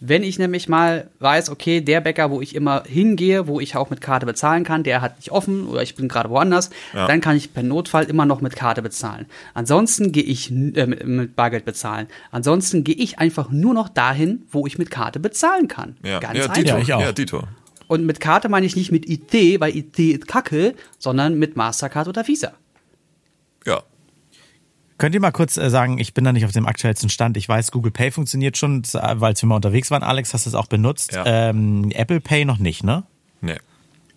[0.02, 3.90] Wenn ich nämlich mal weiß, okay, der Bäcker, wo ich immer hingehe, wo ich auch
[3.90, 7.06] mit Karte bezahlen kann, der hat nicht offen oder ich bin gerade woanders, Ja.
[7.06, 9.26] dann kann ich per Notfall immer noch mit Karte bezahlen.
[9.52, 12.06] Ansonsten gehe ich äh, mit, Bargeld bezahlen.
[12.30, 15.96] Ansonsten gehe ich einfach nur noch dahin, wo ich mit Karte bezahlen kann.
[16.02, 16.54] Ja, Ganz ja, einfach.
[16.56, 16.76] Dito.
[16.96, 17.00] Auch.
[17.00, 17.42] Ja, Dito.
[17.86, 22.08] Und mit Karte meine ich nicht mit IT, weil IT ist Kacke, sondern mit Mastercard
[22.08, 22.52] oder Visa.
[23.66, 23.82] Ja.
[25.00, 27.36] Könnt ihr mal kurz äh, sagen, ich bin da nicht auf dem aktuellsten Stand.
[27.38, 30.02] Ich weiß, Google Pay funktioniert schon, äh, weil wir mal unterwegs waren.
[30.02, 31.12] Alex, hast du es auch benutzt?
[31.12, 31.24] Ja.
[31.26, 33.04] Ähm, Apple Pay noch nicht, ne?
[33.40, 33.56] Nee.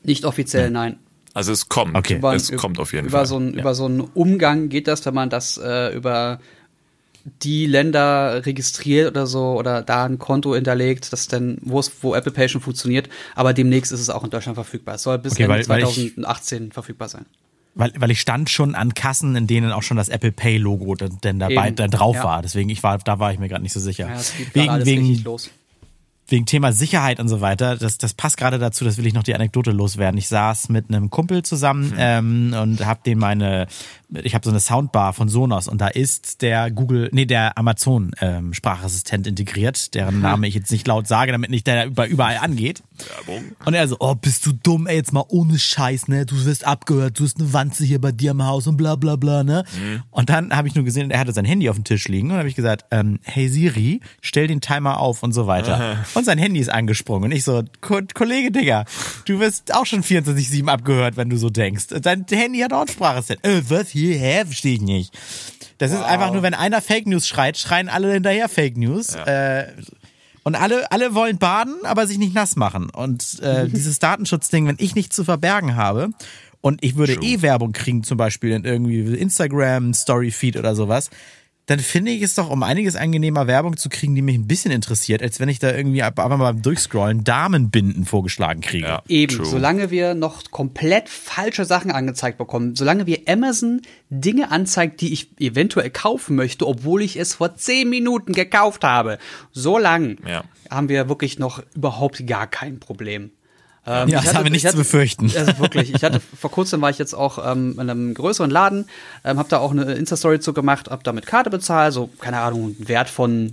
[0.04, 0.98] Nicht offiziell, nein.
[1.34, 1.96] Also es kommt.
[1.96, 2.18] Okay.
[2.18, 3.26] Über- Es kommt auf jeden über Fall.
[3.26, 6.40] So ein, Über so einen Umgang geht das, wenn man das äh, über
[7.42, 12.14] die Länder registriert oder so oder da ein Konto hinterlegt, das dann, wo es, wo
[12.14, 14.96] Apple Pay schon funktioniert, aber demnächst ist es auch in Deutschland verfügbar.
[14.96, 17.26] Es soll bis Okay, Ende weil- weil ich- 2018 verfügbar sein.
[17.76, 20.94] Weil, weil ich stand schon an Kassen, in denen auch schon das Apple Pay Logo
[20.96, 22.24] dann dabei da drauf Ja.
[22.24, 22.42] war.
[22.44, 24.10] Deswegen ich war, da war ich mir gerade nicht so sicher.
[24.10, 24.22] Ja,
[24.54, 25.26] wegen wegen
[26.28, 29.24] wegen Thema Sicherheit und so weiter, das, das passt gerade dazu, das will ich noch
[29.24, 30.18] die Anekdote loswerden.
[30.18, 33.68] Ich saß mit einem Kumpel zusammen ähm, und habe den meine,
[34.24, 38.12] ich habe so eine Soundbar von Sonos und da ist der Google, nee, der Amazon
[38.22, 42.38] ähm, Sprachassistent integriert, deren Name ich jetzt nicht laut sage, damit nicht der über, überall
[42.38, 42.84] angeht.
[42.98, 43.44] Werbung.
[43.66, 46.26] Und er so, oh, bist du dumm, ey, jetzt mal ohne Scheiß, ne?
[46.26, 49.16] Du wirst abgehört, du hast eine Wanze hier bei dir im Haus und bla bla
[49.16, 49.64] bla, ne?
[50.12, 52.38] Und dann habe ich nur gesehen, er hatte sein Handy auf dem Tisch liegen und
[52.38, 55.98] habe ich gesagt, ähm, hey Siri, stell den Timer auf und so weiter.
[56.14, 57.32] Und sein Handy ist angesprungen.
[57.32, 58.86] Und ich so, Ko Kollege, Digga,
[59.26, 61.86] du wirst auch schon 24-7 abgehört, wenn du so denkst.
[62.02, 63.46] Dein Handy hat auch einen Sprachassistent.
[63.46, 64.03] Äh, was hier?
[64.12, 64.46] Hä?
[64.46, 65.14] Verstehe ich nicht.
[65.78, 69.16] Das ist einfach nur, wenn einer Fake News schreit, schreien alle hinterher Fake News.
[69.16, 69.66] Äh,
[70.44, 72.90] und alle, alle wollen baden, aber sich nicht nass machen.
[72.90, 76.10] Und äh, dieses Datenschutzding, wenn ich nichts zu verbergen habe
[76.62, 77.26] und ich würde True.
[77.26, 81.10] eh Werbung kriegen, zum Beispiel in irgendwie Instagram, Storyfeed oder sowas,
[81.66, 84.72] dann finde ich es doch um einiges angenehmer, Werbung zu kriegen, die mich ein bisschen
[84.72, 88.86] interessiert, als wenn ich da irgendwie einfach mal beim Durchscrollen Damenbinden vorgeschlagen kriege.
[88.88, 89.46] Ja, Eben, true.
[89.46, 95.30] solange wir noch komplett falsche Sachen angezeigt bekommen, solange wir Amazon Dinge anzeigt, die ich
[95.40, 99.18] eventuell kaufen möchte, obwohl ich es vor zehn Minuten gekauft habe,
[99.54, 100.44] solange Ja.
[100.70, 103.32] haben wir wirklich noch überhaupt gar kein Problem.
[103.86, 105.32] Ähm, Ja, ich das haben wir nicht ich zu befürchten.
[105.38, 108.86] Also wirklich, ich hatte vor kurzem war ich jetzt auch ähm, in einem größeren Laden,
[109.24, 112.40] ähm, habe da auch eine Insta-Story zu gemacht, habe da mit Karte bezahlt, so keine
[112.40, 113.52] Ahnung, Wert von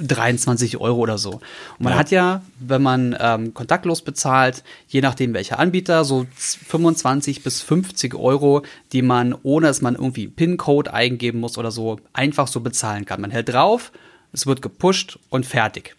[0.00, 1.32] 23 Euro oder so.
[1.32, 1.42] Und
[1.80, 1.98] man Ja.
[1.98, 8.14] hat ja, wenn man ähm, kontaktlos bezahlt, je nachdem welcher Anbieter, so 25 bis 50
[8.14, 8.62] Euro,
[8.92, 13.20] die man, ohne dass man irgendwie PIN-Code eingeben muss oder so, einfach so bezahlen kann.
[13.20, 13.92] Man hält drauf,
[14.32, 15.96] es wird gepusht und fertig.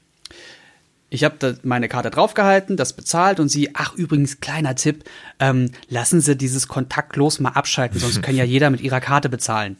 [1.16, 5.06] Ich habe da meine Karte draufgehalten, das bezahlt und sie, ach übrigens, kleiner Tipp,
[5.40, 9.78] ähm, lassen Sie dieses kontaktlos mal abschalten, sonst kann ja jeder mit Ihrer Karte bezahlen.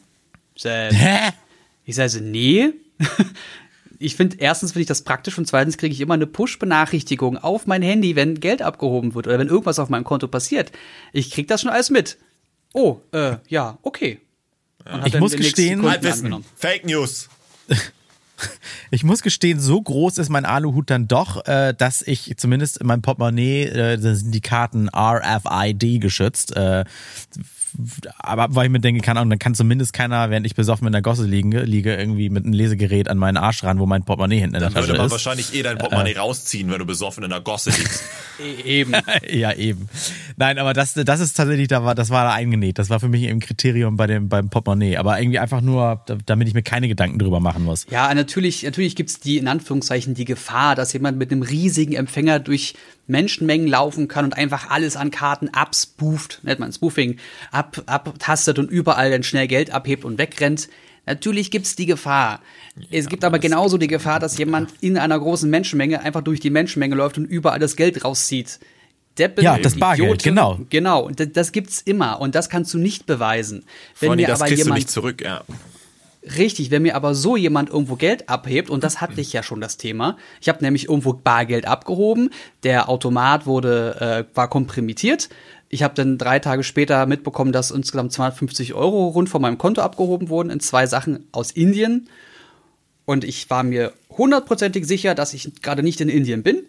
[0.64, 1.32] Äh, Hä?
[1.84, 2.70] ich sage so, nee.
[3.98, 7.66] Ich finde, erstens finde ich das praktisch und zweitens kriege ich immer eine Push-Benachrichtigung auf
[7.66, 10.70] mein Handy, wenn Geld abgehoben wird oder wenn irgendwas auf meinem Konto passiert.
[11.14, 12.18] Ich krieg das schon alles mit.
[12.74, 14.20] Oh, äh, ja, okay.
[14.84, 15.80] Und hab Ich muss gestehen-.
[16.56, 17.30] Fake News.
[18.90, 22.86] Ich muss gestehen, so groß ist mein Aluhut dann doch, äh, dass ich zumindest in
[22.86, 26.54] meinem Portemonnaie, äh, da sind die Karten RFID geschützt.
[28.04, 30.86] Äh, aber weil ich mir denke, keine Ahnung, dann kann zumindest keiner, während ich besoffen
[30.86, 34.04] in der Gosse liege, liege irgendwie mit einem Lesegerät an meinen Arsch ran, wo mein
[34.04, 35.12] Portemonnaie hinten in der Dann würde Tasche man ist.
[35.12, 38.02] wahrscheinlich eh dein Portemonnaie rausziehen, wenn du besoffen in der Gosse liegst.
[38.38, 38.92] E- Eben.
[39.32, 39.88] ja, eben.
[40.36, 42.78] Nein, aber das, das ist tatsächlich, da war, das war da eingenäht.
[42.78, 44.98] Das war für mich eben Kriterium bei dem, beim Portemonnaie.
[44.98, 47.86] Aber irgendwie einfach nur, da- damit ich mir keine Gedanken drüber machen muss.
[47.90, 52.38] Ja, natürlich, natürlich gibt's die, in Anführungszeichen, die Gefahr, dass jemand mit einem riesigen Empfänger
[52.38, 52.74] durch
[53.06, 57.18] Menschenmengen laufen kann und einfach alles an Karten abspooft, nennt man Spoofing,
[57.50, 60.68] ab, abtastet und überall dann schnell Geld abhebt und wegrennt.
[61.06, 62.40] Natürlich gibt's die Gefahr.
[62.90, 66.50] es gibt aber genauso die Gefahr, dass jemand in einer großen Menschenmenge einfach durch die
[66.50, 68.58] Menschenmenge läuft und überall das Geld rauszieht.
[69.16, 70.60] Deppen, Ja, das Bargeld, Idioten, genau.
[70.68, 73.64] Genau, und das, das gibt's immer und das kannst du nicht beweisen.
[74.00, 75.42] Wenn Wenn mir das aber kriegst du jemand nicht zurück, ja.
[76.36, 79.60] Richtig, wenn mir aber so jemand irgendwo Geld abhebt, und das hatte ich ja schon
[79.60, 82.30] das Thema, ich habe nämlich irgendwo Bargeld abgehoben,
[82.64, 85.28] der Automat wurde, äh, war komprimiert,
[85.68, 89.82] ich habe dann drei Tage später mitbekommen, dass insgesamt 250 Euro rund von meinem Konto
[89.82, 92.08] abgehoben wurden in zwei Sachen aus Indien.
[93.04, 96.62] Und ich war mir hundertprozentig sicher, dass ich gerade nicht in Indien bin.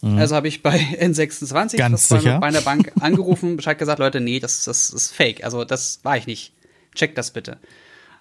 [0.00, 0.18] Mhm.
[0.18, 2.38] Also habe ich bei N26 Ganz das sicher?
[2.38, 5.44] bei einer Bank angerufen, Bescheid gesagt, Leute, nee, das, das ist fake.
[5.44, 6.52] Also das war ich nicht.
[6.94, 7.58] Checkt das bitte.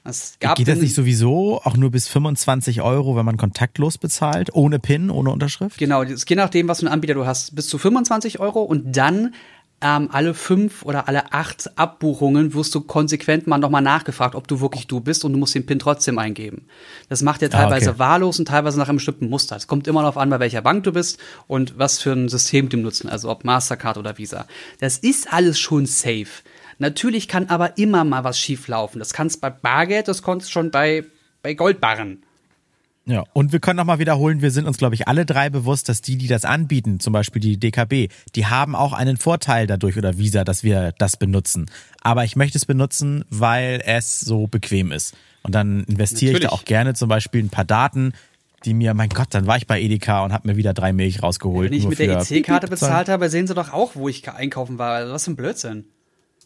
[0.07, 4.53] Es gab Geht das nicht sowieso auch nur bis 25 Euro, wenn man kontaktlos bezahlt,
[4.53, 5.77] ohne PIN, ohne Unterschrift?
[5.77, 8.95] Genau, es je nachdem, was für einen Anbieter du hast, bis zu 25 Euro und
[8.95, 9.33] dann
[9.79, 14.59] ähm, alle fünf oder alle acht Abbuchungen wirst du konsequent mal nochmal nachgefragt, ob du
[14.59, 16.65] wirklich du bist und du musst den PIN trotzdem eingeben.
[17.09, 17.99] Das macht ja teilweise ah, okay.
[17.99, 19.55] wahllos und teilweise nach einem bestimmten Muster.
[19.55, 22.69] Es kommt immer darauf an, bei welcher Bank du bist und was für ein System
[22.69, 24.47] du nutzen, also ob Mastercard oder Visa.
[24.79, 26.27] Das ist alles schon safe.
[26.79, 28.99] Natürlich kann aber immer mal was schieflaufen.
[28.99, 31.03] Das kannst bei Bargeld, das konntest schon bei,
[31.41, 32.23] bei Goldbarren.
[33.05, 36.01] Ja, und wir können nochmal wiederholen, wir sind uns, glaube ich, alle drei bewusst, dass
[36.01, 40.17] die, die das anbieten, zum Beispiel die DKB, die haben auch einen Vorteil dadurch oder
[40.17, 41.71] Visa, dass wir das benutzen.
[42.01, 45.15] Aber ich möchte es benutzen, weil es so bequem ist.
[45.43, 48.11] Und dann investiere ich da auch gerne zum Beispiel ein paar Daten,
[48.65, 51.23] die mir, mein Gott, dann war ich bei Edeka und habe mir wieder drei Milch
[51.23, 51.71] rausgeholt.
[51.71, 55.09] Wenn ich mit der EC-Karte bezahlt habe, sehen sie doch auch, wo ich einkaufen war.
[55.09, 55.85] Was für ein Blödsinn.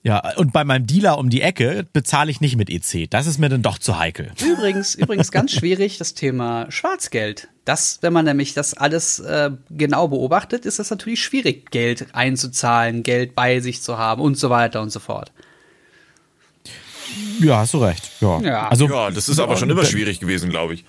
[0.03, 3.09] Ja, und bei meinem Dealer um die Ecke bezahle ich nicht mit EC.
[3.09, 4.31] Das ist mir dann doch zu heikel.
[4.43, 7.49] Übrigens, übrigens ganz schwierig das Thema Schwarzgeld.
[7.65, 13.03] Das, wenn man nämlich das alles äh, genau beobachtet, ist das natürlich schwierig, Geld einzuzahlen,
[13.03, 15.31] Geld bei sich zu haben und so weiter und so fort.
[17.39, 18.09] Ja, hast du recht.
[18.21, 18.67] Ja, ja.
[18.69, 20.85] Also, ja das ist aber schon immer schwierig gewesen, glaube ich.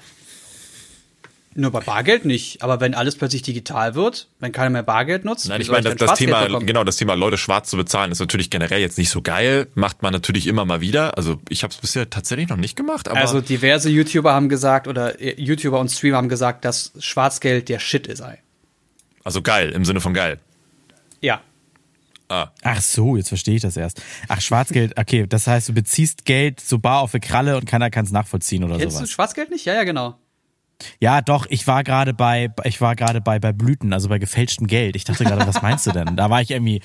[1.55, 2.63] Nur bei Bargeld nicht.
[2.63, 5.49] Aber wenn alles plötzlich digital wird, wenn keiner mehr Bargeld nutzt.
[5.49, 8.49] Nein, ich meine, das, das Thema, genau, das Thema Leute schwarz zu bezahlen ist natürlich
[8.49, 9.67] generell jetzt nicht so geil.
[9.75, 11.17] Macht man natürlich immer mal wieder.
[11.19, 13.09] Also ich habe es bisher tatsächlich noch nicht gemacht.
[13.09, 17.69] Aber also diverse YouTuber haben gesagt oder äh, YouTuber und Streamer haben gesagt, dass Schwarzgeld
[17.69, 18.39] der Shit sei.
[19.25, 20.39] Also geil, im Sinne von geil.
[21.21, 21.43] Ja.
[22.29, 22.51] Ah.
[22.63, 24.01] Ach so, jetzt verstehe ich das erst.
[24.27, 27.91] Ach, Schwarzgeld, okay, das heißt, du beziehst Geld so bar auf eine Kralle und keiner
[27.91, 29.09] kann es nachvollziehen oder Kennst sowas.
[29.09, 29.67] du Schwarzgeld nicht?
[29.67, 30.17] Ja, ja, genau.
[31.01, 34.67] Ja, doch, ich war gerade bei, ich war gerade bei, bei Blüten, also bei gefälschtem
[34.67, 34.97] Geld.
[34.97, 36.17] Ich dachte gerade, was meinst du denn?
[36.17, 36.83] Da war ich irgendwie,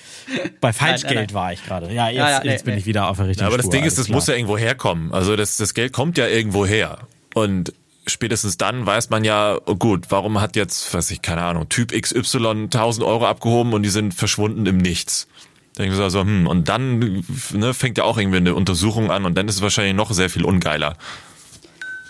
[0.62, 1.34] bei Falschgeld nein, nein, nein.
[1.36, 1.94] war ich gerade.
[1.94, 2.80] Ja, jetzt, ja, ja, jetzt nee, bin nee.
[2.80, 4.16] ich wieder auf der richtigen ja, Aber Spur, das Ding ist, das klar.
[4.16, 5.12] muss ja irgendwo herkommen.
[5.14, 7.00] Also das, das Geld kommt ja irgendwo her.
[7.34, 7.74] Und
[8.08, 11.92] spätestens dann weiß man ja, oh gut, warum hat jetzt, weiß ich, keine Ahnung, Typ
[11.92, 15.28] XY 1000 Euro abgehoben und die sind verschwunden im Nichts.
[15.76, 19.12] Da denke ich so, so hm, und dann ne, fängt ja auch irgendwie eine Untersuchung
[19.12, 20.98] an und dann ist es wahrscheinlich noch sehr viel ungeiler.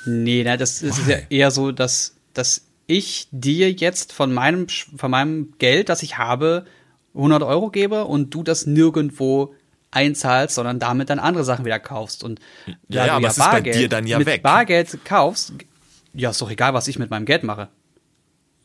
[0.08, 5.12] Nee, na, das ist ja eher so, dass, dass ich dir jetzt von meinem, von
[5.12, 6.66] meinem Geld, das ich habe,
[7.14, 9.54] 100 Euro gebe und du das nirgendwo
[9.92, 12.24] einzahlst, sondern damit dann andere Sachen wieder kaufst.
[12.24, 12.40] Und
[12.88, 14.44] ja, ja aber ja Bargeld, ist bei dir dann ja mit weg.
[14.44, 15.54] Bargeld kaufst,
[16.14, 17.70] ja, ist doch egal, was ich mit meinem Geld mache.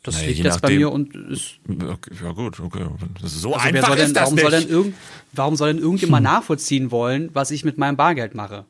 [0.02, 1.60] Das naja, liegt jetzt bei mir und ist.
[1.68, 2.86] Ja, gut, okay.
[3.20, 4.42] Das so also einfach denn, ist das warum nicht.
[4.42, 4.94] Soll denn irgend,
[5.32, 6.32] warum soll denn irgendjemand hm.
[6.34, 8.64] nachvollziehen wollen, was ich mit meinem Bargeld mache?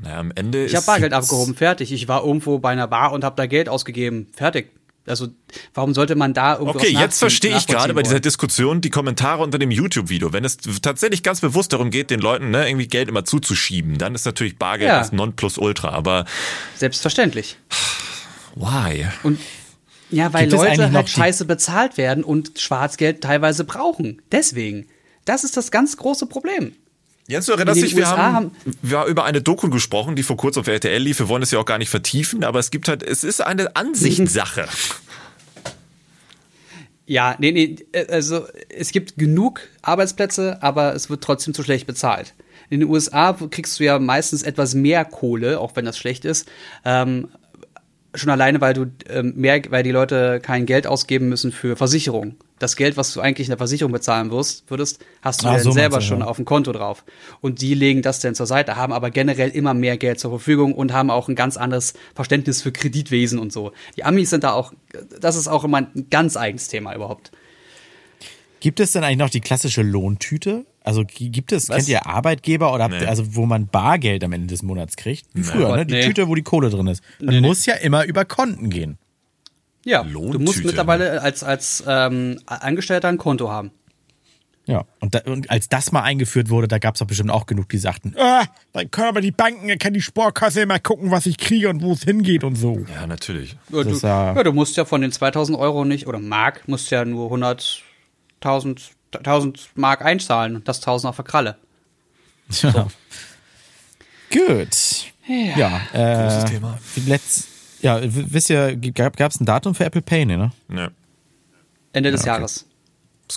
[0.00, 1.92] Naja, am Ende ich habe Bargeld abgehoben, fertig.
[1.92, 4.70] Ich war irgendwo bei einer Bar und habe da Geld ausgegeben, fertig.
[5.04, 5.28] Also
[5.74, 9.42] warum sollte man da irgendwo Okay, jetzt verstehe ich gerade bei dieser Diskussion die Kommentare
[9.42, 10.32] unter dem YouTube-Video.
[10.32, 14.14] Wenn es tatsächlich ganz bewusst darum geht, den Leuten ne, irgendwie Geld immer zuzuschieben, dann
[14.14, 14.98] ist natürlich Bargeld ja.
[14.98, 15.88] das Nonplusultra.
[15.88, 16.24] Aber
[16.76, 17.56] selbstverständlich.
[18.54, 19.08] Why?
[19.24, 19.40] Und
[20.10, 24.22] ja, weil Leute halt scheiße bezahlt werden und Schwarzgeld teilweise brauchen.
[24.30, 24.86] Deswegen.
[25.24, 26.74] Das ist das ganz große Problem.
[27.28, 28.50] Jens, du erinnerst dich, wir haben, haben
[28.82, 31.20] wir haben über eine Doku gesprochen, die vor kurzem auf RTL lief.
[31.20, 33.76] Wir wollen es ja auch gar nicht vertiefen, aber es gibt halt, es ist eine
[33.76, 34.66] Ansichtssache.
[37.04, 37.76] Ja, nee, nee,
[38.08, 42.32] also es gibt genug Arbeitsplätze, aber es wird trotzdem zu schlecht bezahlt.
[42.70, 46.48] In den USA kriegst du ja meistens etwas mehr Kohle, auch wenn das schlecht ist.
[46.84, 47.28] Ähm,
[48.14, 52.36] schon alleine, weil du ähm, mehr, weil die Leute kein Geld ausgeben müssen für Versicherung
[52.62, 55.62] das Geld, was du eigentlich in der Versicherung bezahlen wirst, würdest, hast du ah, dann
[55.62, 56.26] so selber schon ja.
[56.26, 57.04] auf dem Konto drauf.
[57.40, 60.72] Und die legen das dann zur Seite, haben aber generell immer mehr Geld zur Verfügung
[60.74, 63.72] und haben auch ein ganz anderes Verständnis für Kreditwesen und so.
[63.96, 64.72] Die Amis sind da auch,
[65.20, 67.32] das ist auch immer ein ganz eigenes Thema überhaupt.
[68.60, 70.64] Gibt es denn eigentlich noch die klassische Lohntüte?
[70.84, 71.76] Also gibt es, Was?
[71.76, 73.06] kennt ihr Arbeitgeber oder nee.
[73.06, 75.26] also wo man Bargeld am Ende des Monats kriegt?
[75.32, 75.76] Wie früher, nee.
[75.76, 75.86] ne?
[75.86, 76.06] Die nee.
[76.06, 77.02] Tüte, wo die Kohle drin ist.
[77.20, 78.98] Man muss ja immer über Konten gehen.
[79.84, 80.38] Ja, Lohntüte.
[80.38, 83.72] du musst mittlerweile als, als ähm, Angestellter ein Konto haben.
[84.66, 87.46] Ja, und, da, und als das mal eingeführt wurde, da gab es doch bestimmt auch
[87.46, 91.10] genug, die sagten, ah, dann können aber die Banken, dann kann die Sportkasse immer gucken,
[91.10, 92.78] was ich kriege und wo es hingeht und so.
[92.94, 93.56] Ja, natürlich.
[93.70, 96.92] Ja, du, ja, ja, du musst ja von den 2000 Euro nicht, oder Mark, musst
[96.92, 101.56] ja nur 100.000 1000 Mark einzahlen und das 1000 auf der Kralle.
[102.50, 102.72] Ja.
[102.72, 102.90] So.
[104.30, 105.12] Gut.
[105.28, 106.78] Ja, äh, Großes Thema.
[107.06, 107.48] Letzt,
[107.80, 110.50] ja, wisst ihr, gab es ein Datum für Apple Pay, ne?
[110.68, 110.90] Ne.
[111.92, 112.28] Ende des okay.
[112.28, 112.66] Jahres.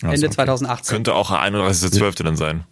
[0.03, 0.35] Also, Ende okay.
[0.35, 0.95] 2018.
[0.95, 2.23] Könnte auch 31.12.
[2.23, 2.63] dann sein.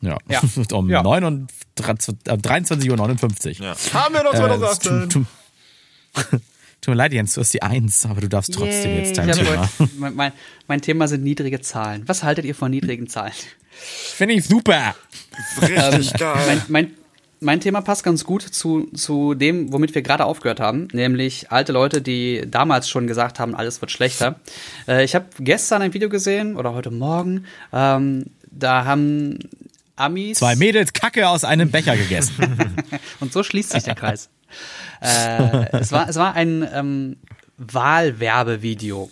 [0.00, 0.40] Ja, Ja.
[0.72, 1.02] um Ja.
[1.02, 3.66] 9 und äh, 23.59 Uhr.
[3.66, 3.76] Ja.
[3.94, 4.38] Haben wir noch Äh,
[6.24, 6.40] es
[6.80, 9.68] tut, mir leid, Jens, du hast die Eins, aber du darfst trotzdem jetzt dein Thema.
[9.78, 10.32] heute- mein, mein,
[10.66, 12.02] mein Thema sind niedrige Zahlen.
[12.06, 13.32] Was haltet ihr von niedrigen Zahlen?
[13.70, 14.94] Finde ich super.
[15.60, 16.36] Richtig geil.
[16.46, 16.90] Mein, mein,
[17.40, 21.72] mein Thema passt ganz gut zu, zu dem, womit wir gerade aufgehört haben, nämlich alte
[21.72, 24.38] Leute, die damals schon gesagt haben, alles wird schlechter.
[24.86, 29.38] Äh, ich habe gestern ein Video gesehen oder heute Morgen, ähm, da haben
[29.96, 32.34] Amis Zwei Mädels Kacke aus einem Becher gegessen.
[33.20, 34.28] und so schließt sich der Kreis.
[35.00, 37.16] Äh, es, war, es war ein ähm,
[37.56, 39.10] Wahlwerbevideo.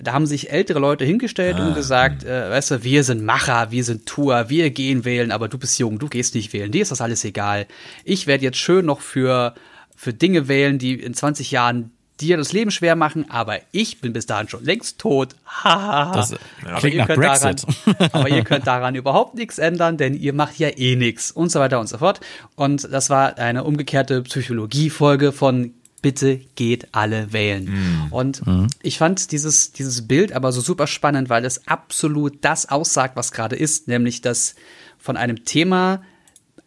[0.00, 3.82] Da haben sich ältere Leute hingestellt und gesagt, äh, weißt du, wir sind Macher, wir
[3.82, 6.92] sind Tour, wir gehen wählen, aber du bist jung, du gehst nicht wählen, dir ist
[6.92, 7.66] das alles egal.
[8.04, 9.54] Ich werde jetzt schön noch für,
[9.96, 14.12] für Dinge wählen, die in 20 Jahren dir das Leben schwer machen, aber ich bin
[14.12, 15.36] bis dahin schon längst tot.
[15.64, 17.64] Das Aber klingt ihr nach könnt Brexit.
[17.86, 21.50] Daran, aber ihr könnt daran überhaupt nichts ändern, denn ihr macht ja eh nichts und
[21.50, 22.20] so weiter und so fort.
[22.56, 27.66] Und das war eine umgekehrte Psychologie-Folge von Bitte geht alle wählen.
[28.10, 28.42] Und
[28.82, 33.32] ich fand dieses, dieses Bild aber so super spannend, weil es absolut das aussagt, was
[33.32, 34.54] gerade ist, nämlich dass
[34.98, 36.02] von einem Thema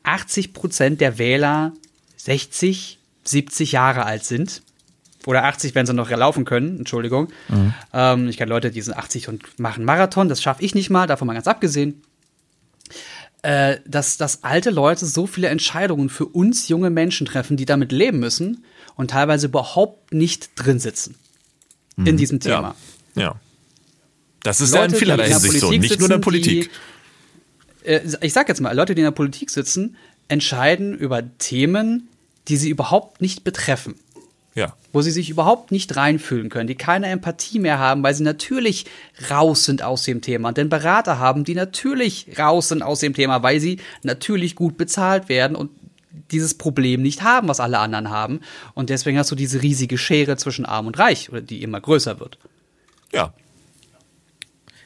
[0.04, 1.72] 80 Prozent der Wähler
[2.18, 4.64] 60, 70 Jahre alt sind.
[5.26, 7.28] Oder 80, wenn sie noch laufen können, Entschuldigung.
[7.94, 11.08] Ähm, ich kenne Leute, die sind 80 und machen Marathon, das schaffe ich nicht mal,
[11.08, 12.02] davon mal ganz abgesehen.
[13.44, 17.92] Äh, dass, dass alte Leute so viele Entscheidungen für uns junge Menschen treffen, die damit
[17.92, 21.16] leben müssen und teilweise überhaupt nicht drin sitzen
[21.98, 22.76] in diesem Thema.
[23.16, 23.22] Ja.
[23.22, 23.36] ja.
[24.44, 26.22] Das ist ja in Leute, vielerlei in der Hinsicht so, nicht nur in der sitzen,
[26.22, 26.70] Politik.
[27.84, 29.96] Die, äh, ich sag jetzt mal, Leute, die in der Politik sitzen,
[30.28, 32.10] entscheiden über Themen,
[32.48, 33.96] die sie überhaupt nicht betreffen
[34.54, 34.76] Ja.
[34.92, 38.86] wo sie sich überhaupt nicht reinfühlen können, die keine Empathie mehr haben, weil sie natürlich
[39.30, 43.14] raus sind aus dem Thema und den Berater haben, die natürlich raus sind aus dem
[43.14, 45.72] Thema, weil sie natürlich gut bezahlt werden und
[46.32, 48.42] dieses Problem nicht haben, was alle anderen haben.
[48.74, 52.20] Und deswegen hast du diese riesige Schere zwischen Arm und Reich, oder die immer größer
[52.20, 52.38] wird.
[53.14, 53.34] Ja.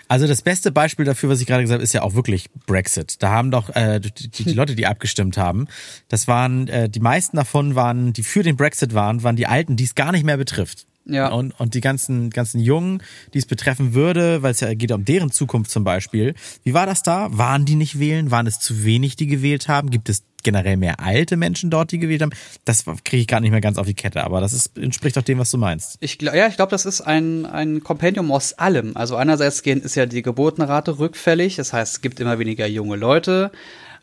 [0.08, 3.22] Also das beste Beispiel dafür, was ich gerade gesagt habe, ist ja auch wirklich Brexit.
[3.24, 5.68] Da haben doch äh, die, die Leute, die abgestimmt haben,
[6.10, 9.76] das waren äh, die meisten davon waren, die für den Brexit waren, waren die Alten,
[9.76, 10.86] die es gar nicht mehr betrifft.
[11.06, 11.30] Ja.
[11.30, 13.02] Und, und die ganzen, ganzen Jungen,
[13.34, 16.34] die es betreffen würde, weil es ja geht um deren Zukunft zum Beispiel.
[16.63, 17.28] Wie war das da?
[17.32, 18.32] Waren die nicht wählen?
[18.32, 19.91] Waren es zu wenig, die gewählt haben?
[19.91, 22.31] Gibt es generell mehr alte Menschen dort, die gewählt haben?
[22.63, 25.23] Das kriege ich gar nicht mehr ganz auf die Kette, aber das ist, entspricht auch
[25.23, 25.97] dem, was du meinst.
[25.99, 28.95] Ich, gl- ja, ich glaube, das ist ein, ein Kompendium aus allem.
[28.95, 32.95] Also einerseits gehen, ist ja die Geburtenrate rückfällig, das heißt, es gibt immer weniger junge
[32.95, 33.51] Leute.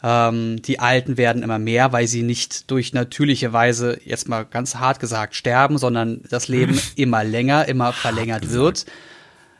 [0.05, 4.74] Ähm, die Alten werden immer mehr, weil sie nicht durch natürliche Weise, jetzt mal ganz
[4.74, 8.85] hart gesagt, sterben, sondern das Leben immer länger, immer verlängert wird.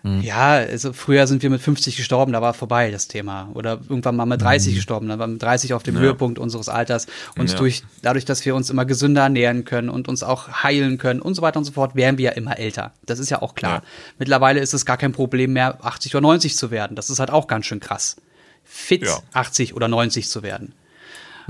[0.05, 3.51] Ja, also früher sind wir mit 50 gestorben, da war vorbei das Thema.
[3.55, 6.69] Oder irgendwann mal mit 30 gestorben, dann waren wir mit 30 auf dem Höhepunkt unseres
[6.69, 7.07] Alters.
[7.39, 7.57] Und Ja.
[7.57, 11.35] durch, dadurch, dass wir uns immer gesünder ernähren können und uns auch heilen können und
[11.35, 12.93] so weiter und so fort, werden wir ja immer älter.
[13.07, 13.75] Das ist ja auch klar.
[13.75, 13.83] Ja.
[14.19, 16.97] Mittlerweile ist es gar kein Problem mehr, 80 oder 90 zu werden.
[16.97, 18.17] Das ist halt auch ganz schön krass.
[18.65, 19.19] Fit Ja.
[19.35, 20.75] 80 oder 90 zu werden.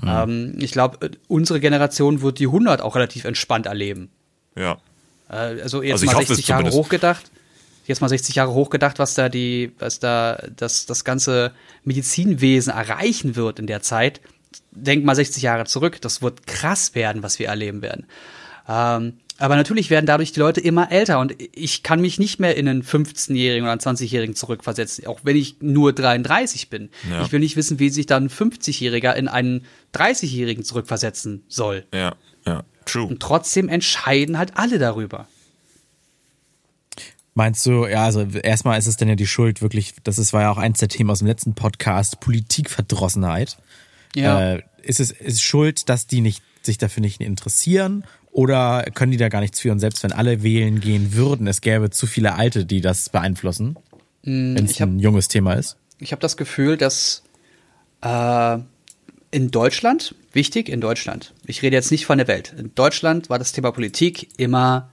[0.02, 4.10] Ähm, ich glaube, unsere Generation wird die 100 auch relativ entspannt erleben.
[4.56, 4.78] Ja.
[5.30, 7.30] Äh, also jetzt Also mal hoffe es 60 Jahre hochgedacht.
[7.86, 11.52] Jetzt mal 60 Jahre hochgedacht, was da die, was da das, das ganze
[11.84, 14.20] Medizinwesen erreichen wird in der Zeit.
[14.70, 16.00] Denk mal 60 Jahre zurück.
[16.00, 18.06] Das wird krass werden, was wir erleben werden.
[18.68, 22.56] Ähm, aber natürlich werden dadurch die Leute immer älter und ich kann mich nicht mehr
[22.56, 26.90] in einen 15-Jährigen oder einen 20-Jährigen zurückversetzen, auch wenn ich nur 33 bin.
[27.10, 27.22] Ja.
[27.22, 29.64] Ich will nicht wissen, wie sich dann ein 50-Jähriger in einen
[29.94, 31.84] 30-Jährigen zurückversetzen soll.
[31.92, 32.14] Ja.
[32.46, 32.62] Ja.
[32.84, 33.06] True.
[33.06, 35.26] Und trotzdem entscheiden halt alle darüber.
[37.34, 40.42] Meinst du, ja, also erstmal ist es dann ja die Schuld wirklich, das ist, war
[40.42, 43.56] ja auch eins der Themen aus dem letzten Podcast, Politikverdrossenheit.
[44.14, 44.54] Ja.
[44.54, 49.18] Äh, ist es ist Schuld, dass die nicht sich dafür nicht interessieren oder können die
[49.18, 52.34] da gar nichts für und selbst wenn alle wählen gehen würden, es gäbe zu viele
[52.34, 53.76] Alte, die das beeinflussen,
[54.22, 55.76] wenn es Mm, ich hab- ein junges Thema ist?
[55.98, 57.22] ich habe das Gefühl, dass
[58.02, 58.58] äh,
[59.30, 63.38] in Deutschland, wichtig in Deutschland, ich rede jetzt nicht von der Welt, in Deutschland war
[63.38, 64.90] das Thema Politik immer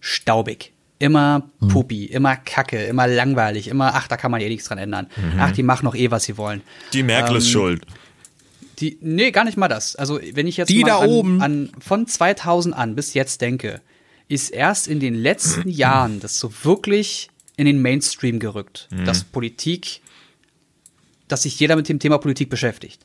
[0.00, 4.78] staubig, immer pupi, immer kacke, immer langweilig, immer, ach, da kann man eh nichts dran
[4.78, 5.06] ändern.
[5.38, 6.62] Ach, die machen noch eh, was sie wollen.
[6.92, 7.86] Die Merkel ist Ähm, schuld.
[8.80, 9.96] Die, nee, gar nicht mal das.
[9.96, 11.42] Also, wenn ich jetzt Die mal da an, oben.
[11.42, 13.80] an von 2000 an bis jetzt denke,
[14.28, 20.00] ist erst in den letzten Jahren das so wirklich in den Mainstream gerückt, dass Politik,
[21.26, 23.04] dass sich jeder mit dem Thema Politik beschäftigt.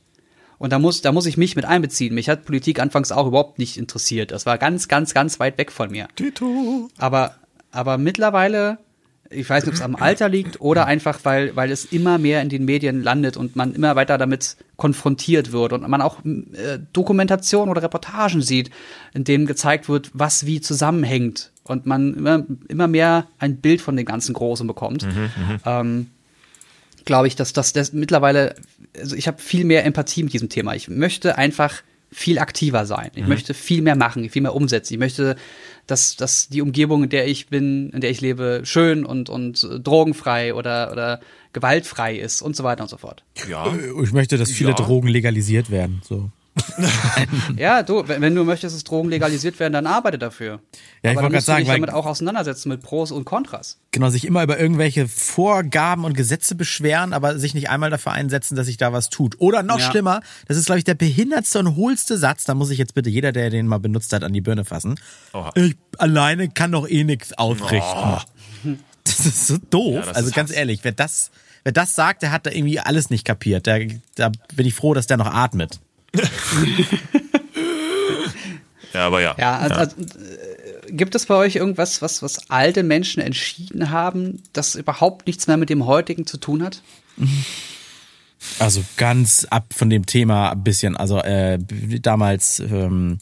[0.59, 2.13] Und da muss, da muss ich mich mit einbeziehen.
[2.13, 4.29] Mich hat Politik anfangs auch überhaupt nicht interessiert.
[4.31, 6.07] Das war ganz, ganz, ganz weit weg von mir.
[6.15, 6.89] Tito.
[6.97, 7.35] Aber,
[7.73, 8.77] aber mittlerweile,
[9.31, 12.41] ich weiß nicht, ob es am Alter liegt oder einfach, weil, weil es immer mehr
[12.41, 16.77] in den Medien landet und man immer weiter damit konfrontiert wird und man auch äh,
[16.93, 18.69] Dokumentation oder Reportagen sieht,
[19.13, 23.97] in denen gezeigt wird, was wie zusammenhängt und man immer, immer mehr ein Bild von
[23.97, 25.07] den ganzen Großen bekommt.
[25.65, 26.07] ähm,
[27.05, 28.55] glaube ich, dass das, das mittlerweile,
[28.97, 30.75] also ich habe viel mehr Empathie mit diesem Thema.
[30.75, 31.81] Ich möchte einfach
[32.13, 33.11] viel aktiver sein.
[33.15, 34.93] Ich möchte viel mehr machen, viel mehr umsetzen.
[34.93, 35.35] Ich möchte,
[35.87, 39.63] dass, dass die Umgebung, in der ich bin, in der ich lebe, schön und, und
[39.63, 41.19] äh, drogenfrei oder, oder
[41.53, 43.23] gewaltfrei ist und so weiter und so fort.
[43.49, 43.73] Ja.
[44.03, 44.75] Ich möchte, dass viele Ja.
[44.75, 46.01] Drogen legalisiert werden.
[46.03, 46.29] So.
[47.57, 50.59] Ja, du, wenn, wenn du möchtest, dass Drogen legalisiert werden, dann arbeite dafür.
[51.03, 53.79] Ja, ich wollte gerade sagen, dich weil damit auch auseinandersetzen mit Pros und Kontras.
[53.91, 58.55] genau sich immer über irgendwelche Vorgaben und Gesetze beschweren, aber sich nicht einmal dafür einsetzen,
[58.55, 59.39] dass sich da was tut.
[59.39, 59.89] Oder noch Ja.
[59.89, 62.43] schlimmer, das ist glaube ich der behindertste und hohlste Satz.
[62.43, 64.99] Da muss ich jetzt bitte jeder, der den mal benutzt hat, an die Birne fassen.
[65.33, 65.51] Oha.
[65.55, 68.17] Ich alleine kann doch eh nichts ausrichten.
[69.05, 70.05] Das ist so doof.
[70.05, 70.55] Ja, also ganz Hass.
[70.57, 71.29] ehrlich, wer das,
[71.63, 73.65] wer das sagt, der hat da irgendwie alles nicht kapiert.
[73.65, 73.85] Der,
[74.15, 75.81] da bin ich froh, dass der noch atmet.
[78.93, 79.35] Ja, aber ja.
[79.39, 84.43] Ja, also, Also, äh, gibt es bei euch irgendwas, was, was alte Menschen entschieden haben,
[84.53, 86.81] das überhaupt nichts mehr mit dem heutigen zu tun hat?
[88.59, 90.95] Also ganz ab von dem Thema ein bisschen.
[90.95, 91.57] Also äh,
[92.01, 93.19] damals ähm,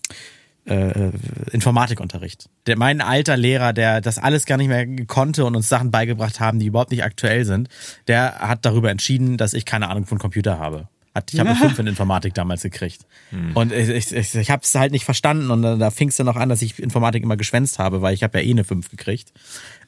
[0.65, 1.11] äh,
[1.51, 2.49] Informatikunterricht.
[2.65, 6.39] Der, mein alter Lehrer, der das alles gar nicht mehr konnte und uns Sachen beigebracht
[6.39, 7.69] haben, die überhaupt nicht aktuell sind,
[8.07, 10.87] der hat darüber entschieden, dass ich keine Ahnung von Computer habe.
[11.13, 13.05] Hat, ich habe eine 5 in Informatik damals gekriegt.
[13.53, 16.15] Und ich, ich, ich, ich habe es halt nicht verstanden und da, da fing es
[16.15, 18.63] dann noch an, dass ich Informatik immer geschwänzt habe, weil ich habe ja eh eine
[18.63, 19.33] 5 gekriegt.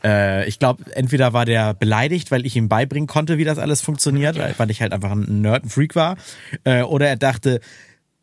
[0.04, 3.82] Äh, ich glaube, entweder war der beleidigt, weil ich ihm beibringen konnte, wie das alles
[3.82, 6.18] funktioniert, weil, weil ich halt einfach ein Nerd, ein Freak war.
[6.64, 7.62] Äh, oder er dachte,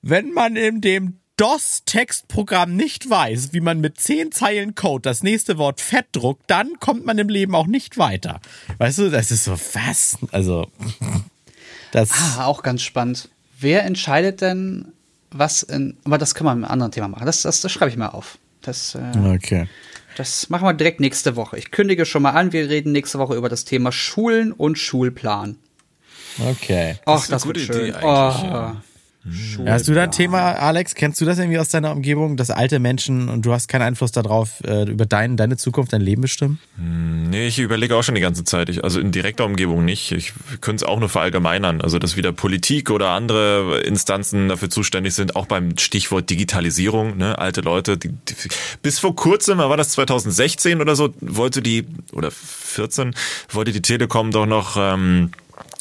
[0.03, 5.57] wenn man in dem DOS-Textprogramm nicht weiß, wie man mit zehn Zeilen Code das nächste
[5.57, 8.40] Wort fett druckt, dann kommt man im Leben auch nicht weiter.
[8.76, 10.18] Weißt du, das ist so was.
[10.32, 10.68] Also,
[11.93, 12.11] das.
[12.12, 13.28] Ah, auch ganz spannend.
[13.59, 14.93] Wer entscheidet denn,
[15.30, 15.97] was in.
[16.05, 17.26] Aber das können wir mit einem anderen Thema machen.
[17.26, 18.38] Das, das, das schreibe ich mal auf.
[18.62, 19.68] Das, äh, Okay.
[20.16, 21.59] das machen wir direkt nächste Woche.
[21.59, 25.57] Ich kündige schon mal an, wir reden nächste Woche über das Thema Schulen und Schulplan.
[26.38, 26.97] Okay.
[27.07, 27.88] Ach, ist das, eine wird gute schön.
[27.88, 28.82] Idee oh, eigentlich, ja.
[29.24, 30.94] Ja, hast du da ein Thema, Alex?
[30.94, 34.12] Kennst du das irgendwie aus deiner Umgebung, dass alte Menschen und du hast keinen Einfluss
[34.12, 36.58] darauf, äh, über dein, deine Zukunft, dein Leben bestimmen?
[36.78, 38.70] Nee, ich überlege auch schon die ganze Zeit.
[38.70, 40.12] Ich, also in direkter Umgebung nicht.
[40.12, 41.82] Ich könnte es auch nur verallgemeinern.
[41.82, 47.18] Also, dass wieder Politik oder andere Instanzen dafür zuständig sind, auch beim Stichwort Digitalisierung.
[47.18, 47.38] Ne?
[47.38, 48.34] Alte Leute, die, die,
[48.80, 53.14] bis vor kurzem, war das 2016 oder so, wollte die, oder 14,
[53.50, 54.76] wollte die Telekom doch noch...
[54.78, 55.30] Ähm,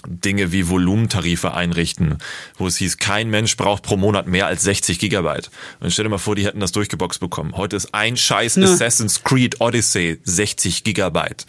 [0.08, 2.18] Dinge wie Volumentarife einrichten,
[2.58, 5.50] wo es hieß, kein Mensch braucht pro Monat mehr als 60 Gigabyte.
[5.80, 7.56] Und stell dir mal vor, die hätten das durchgeboxt bekommen.
[7.56, 11.46] Heute ist ein scheiß Assassin's Creed Odyssey 60 Gigabyte.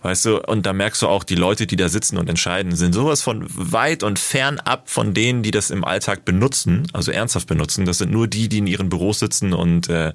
[0.00, 2.92] Weißt du, und da merkst du auch, die Leute, die da sitzen und entscheiden, sind
[2.92, 7.48] sowas von weit und fern ab von denen, die das im Alltag benutzen, also ernsthaft
[7.48, 7.84] benutzen.
[7.84, 10.12] Das sind nur die, die in ihren Büros sitzen und äh,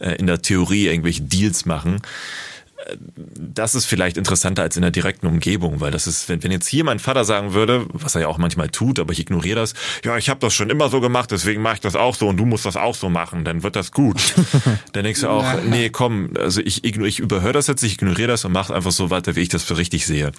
[0.00, 2.02] äh, in der Theorie irgendwelche Deals machen
[3.16, 6.66] das ist vielleicht interessanter als in der direkten Umgebung, weil das ist, wenn, wenn jetzt
[6.66, 9.74] hier mein Vater sagen würde, was er ja auch manchmal tut, aber ich ignoriere das,
[10.04, 12.36] ja, ich habe das schon immer so gemacht, deswegen mache ich das auch so und
[12.36, 14.34] du musst das auch so machen, dann wird das gut.
[14.92, 18.44] dann denkst du auch, nee, komm, also ich, ich überhöre das jetzt, ich ignoriere das
[18.44, 20.32] und mache einfach so weiter, wie ich das für richtig sehe.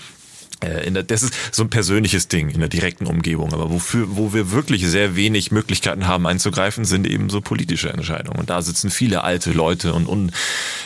[0.63, 3.53] Äh, der, das ist so ein persönliches Ding in der direkten Umgebung.
[3.53, 8.39] Aber wofür, wo wir wirklich sehr wenig Möglichkeiten haben einzugreifen, sind eben so politische Entscheidungen.
[8.39, 10.31] Und da sitzen viele alte Leute und un,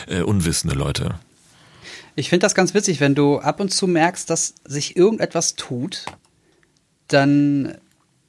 [0.08, 1.14] äh, unwissende Leute.
[2.18, 6.06] Ich finde das ganz witzig, wenn du ab und zu merkst, dass sich irgendetwas tut,
[7.06, 7.78] dann,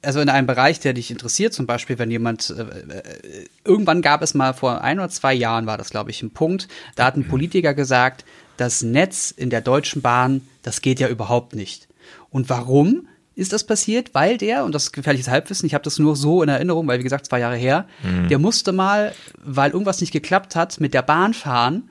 [0.00, 4.22] also in einem Bereich, der dich interessiert, zum Beispiel, wenn jemand, äh, äh, irgendwann gab
[4.22, 7.16] es mal vor ein oder zwei Jahren, war das, glaube ich, ein Punkt, da hat
[7.16, 8.24] ein Politiker gesagt,
[8.58, 11.88] das Netz in der Deutschen Bahn, das geht ja überhaupt nicht.
[12.30, 13.08] Und warum?
[13.34, 16.44] Ist das passiert, weil der, und das ist gefährliches Halbwissen, ich habe das nur so
[16.44, 17.86] in Erinnerung, weil wie gesagt, zwei Jahre her,
[18.28, 21.90] der musste mal, weil irgendwas nicht geklappt hat, mit der Bahn fahren,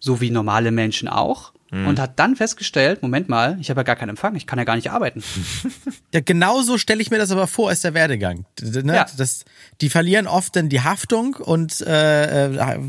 [0.00, 1.52] so wie normale Menschen auch.
[1.70, 4.64] Und hat dann festgestellt, Moment mal, ich habe ja gar keinen Empfang, ich kann ja
[4.64, 5.22] gar nicht arbeiten.
[6.14, 8.46] Ja, genau so stelle ich mir das aber vor, ist der Werdegang.
[8.62, 8.94] Ne?
[8.94, 9.06] Ja.
[9.18, 9.44] Das,
[9.82, 12.80] die verlieren oft dann die Haftung und äh, äh,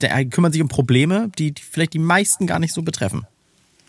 [0.00, 3.26] der- kümmern sich um Probleme, die, die vielleicht die meisten gar nicht so betreffen.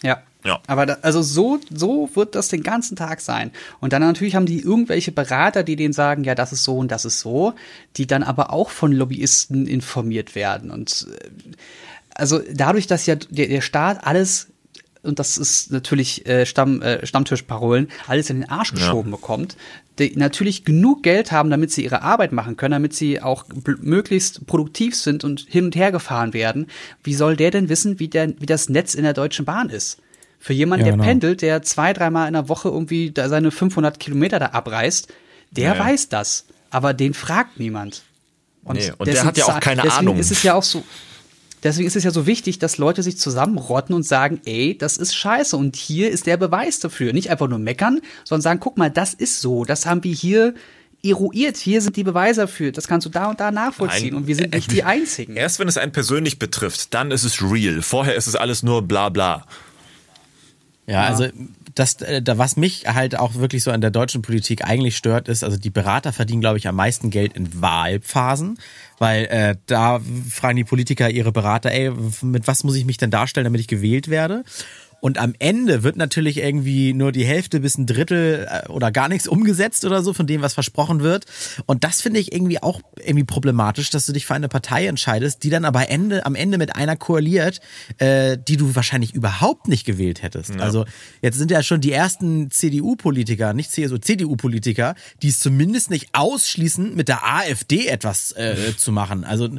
[0.04, 0.22] Ja.
[0.44, 0.60] Ja.
[0.68, 3.52] Aber da, also so, so wird das den ganzen Tag sein.
[3.80, 6.92] Und dann natürlich haben die irgendwelche Berater, die denen sagen, ja, das ist so und
[6.92, 7.54] das ist so,
[7.96, 10.72] die dann aber auch von Lobbyisten informiert werden.
[10.72, 11.30] Und äh,
[12.20, 14.48] also dadurch, dass ja der, der Staat alles
[15.02, 19.16] und das ist natürlich äh, Stamm, äh, Stammtischparolen, alles in den Arsch geschoben ja.
[19.16, 19.56] bekommt,
[19.98, 23.46] die natürlich genug Geld haben, damit sie ihre Arbeit machen können, damit sie auch
[23.82, 26.68] möglichst produktiv sind und hin und her gefahren werden,
[27.04, 30.00] wie soll der denn wissen, wie, der, wie das Netz in der Deutschen Bahn ist?
[30.40, 31.04] Für jemanden, ja, genau.
[31.04, 35.10] der pendelt, der zwei, dreimal in der Woche irgendwie da seine 500 Kilometer da abreißt,
[35.52, 36.46] der ja, weiß das.
[36.72, 38.04] Aber den fragt niemand.
[38.64, 40.18] Und, nee, und der hat ja auch keine deswegen Ahnung.
[40.18, 40.84] Ist es ja auch so,
[41.64, 45.16] deswegen ist es ja so wichtig, dass Leute sich zusammenrotten und sagen, ey, das ist
[45.16, 47.14] scheiße und hier ist der Beweis dafür.
[47.14, 50.54] Nicht einfach nur meckern, sondern sagen, guck mal, das ist so, das haben wir hier
[51.04, 51.58] eruiert.
[51.58, 52.72] Hier sind die Beweise dafür.
[52.72, 54.10] Das kannst du da und da nachvollziehen.
[54.10, 54.16] Nein.
[54.16, 55.36] Und wir sind nicht die Einzigen.
[55.36, 57.82] Erst wenn es einen persönlich betrifft, dann ist es real.
[57.82, 59.46] Vorher ist es alles nur bla bla.
[60.88, 61.28] Ja, also
[61.76, 65.28] das, äh, da, was mich halt auch wirklich so an der deutschen Politik eigentlich stört,
[65.28, 68.58] ist, also die Berater verdienen, glaube ich, am meisten Geld in Wahlphasen,
[68.98, 70.00] weil äh, da
[70.30, 71.92] fragen die Politiker ihre Berater, ey,
[72.22, 74.44] mit was muss ich mich denn darstellen, damit ich gewählt werde?
[75.02, 79.10] Und am Ende wird natürlich irgendwie nur die Hälfte bis ein Drittel äh, oder gar
[79.10, 81.26] nichts umgesetzt oder so von dem, was versprochen wird.
[81.66, 85.44] Und das finde ich irgendwie auch irgendwie problematisch, dass du dich für eine Partei entscheidest,
[85.44, 87.62] die dann aber Ende, am Ende mit einer koaliert,
[87.98, 90.56] äh, die du wahrscheinlich überhaupt nicht gewählt hättest.
[90.56, 90.62] Ja.
[90.62, 90.86] Also
[91.22, 96.96] jetzt sind ja schon die ersten CDU-Politiker, nicht CSU, CDU-Politiker, die es zumindest nicht ausschließen,
[96.96, 99.24] mit der AfD etwas äh, zu machen.
[99.24, 99.50] Also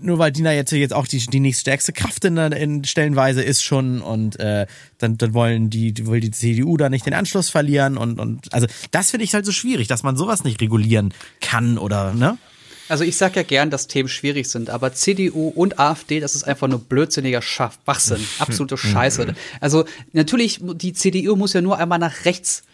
[0.00, 4.00] nur weil Dina jetzt jetzt auch die, die nächststärkste Kraft in, in Stellenweise ist schon
[4.00, 4.66] und äh,
[4.98, 8.66] dann, dann wollen die, will die CDU da nicht den Anschluss verlieren und, und also
[8.90, 12.38] das finde ich halt so schwierig, dass man sowas nicht regulieren kann oder, ne?
[12.88, 16.42] Also ich sag ja gern, dass Themen schwierig sind, aber CDU und AfD, das ist
[16.42, 19.32] einfach nur blödsinniger Schwachsinn, absolute Scheiße.
[19.60, 22.64] Also natürlich, die CDU muss ja nur einmal nach rechts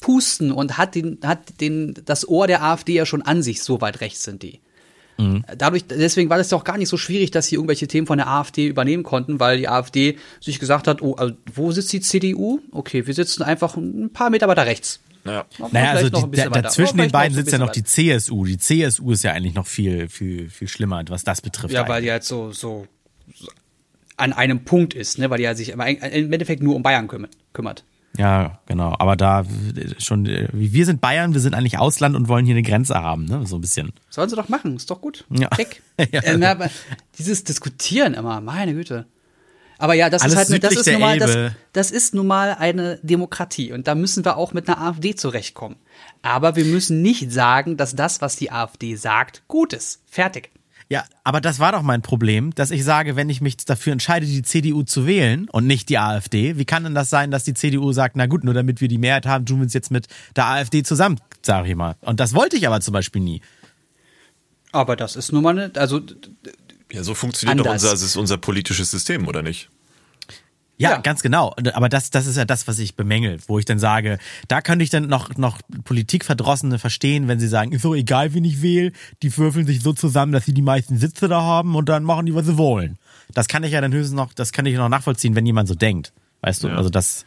[0.00, 3.80] pusten und hat den, hat den, das Ohr der AfD ja schon an sich, so
[3.80, 4.58] weit rechts sind die.
[5.18, 5.44] Mhm.
[5.56, 8.28] Dadurch, deswegen war das doch gar nicht so schwierig, dass sie irgendwelche Themen von der
[8.28, 12.60] AfD übernehmen konnten, weil die AfD sich gesagt hat, oh, also, wo sitzt die CDU?
[12.72, 15.00] Okay, wir sitzen einfach ein paar Meter weiter rechts.
[15.24, 15.46] Ja.
[15.70, 18.44] Naja, also die, da, dazwischen den beiden sitzt ja noch die CSU.
[18.44, 21.72] Die CSU ist ja eigentlich noch viel, viel, viel schlimmer, was das betrifft.
[21.72, 21.94] Ja, eigentlich.
[21.94, 22.86] weil die halt so, so,
[23.32, 23.48] so
[24.16, 27.08] an einem Punkt ist, ne, weil die ja sich im Endeffekt nur um Bayern
[27.52, 27.84] kümmert.
[28.18, 28.94] Ja, genau.
[28.98, 29.44] Aber da
[29.98, 33.46] schon, wir sind Bayern, wir sind eigentlich Ausland und wollen hier eine Grenze haben, ne?
[33.46, 33.92] So ein bisschen.
[34.10, 35.24] Sollen sie doch machen, ist doch gut.
[35.30, 35.48] Ja.
[35.48, 35.82] Check.
[36.12, 36.22] ja.
[36.22, 36.68] Äh, aber
[37.18, 39.06] dieses Diskutieren immer, meine Güte.
[39.78, 42.54] Aber ja, das Alles ist halt, das ist nun mal, das, das ist nun mal
[42.56, 45.76] eine Demokratie und da müssen wir auch mit einer AfD zurechtkommen.
[46.20, 50.00] Aber wir müssen nicht sagen, dass das, was die AfD sagt, gut ist.
[50.06, 50.52] Fertig.
[50.92, 54.26] Ja, aber das war doch mein Problem, dass ich sage, wenn ich mich dafür entscheide,
[54.26, 57.54] die CDU zu wählen und nicht die AfD, wie kann denn das sein, dass die
[57.54, 60.06] CDU sagt, na gut, nur damit wir die Mehrheit haben, tun wir uns jetzt mit
[60.36, 61.96] der AfD zusammen, sage ich mal.
[62.02, 63.40] Und das wollte ich aber zum Beispiel nie.
[64.70, 66.02] Aber das ist nun mal, eine, also
[66.92, 69.70] ja, so funktioniert doch unser, unser politisches System, oder nicht?
[70.82, 71.54] Ja, ja, ganz genau.
[71.74, 74.18] Aber das, das ist ja das, was ich bemängel, wo ich dann sage,
[74.48, 78.44] da könnte ich dann noch, noch Politikverdrossene verstehen, wenn sie sagen, ist so egal, wen
[78.44, 81.88] ich wähle, die würfeln sich so zusammen, dass sie die meisten Sitze da haben und
[81.88, 82.98] dann machen die, was sie wollen.
[83.32, 85.74] Das kann ich ja dann höchstens noch, das kann ich noch nachvollziehen, wenn jemand so
[85.74, 86.12] denkt.
[86.40, 86.74] Weißt du, ja.
[86.74, 87.24] also das,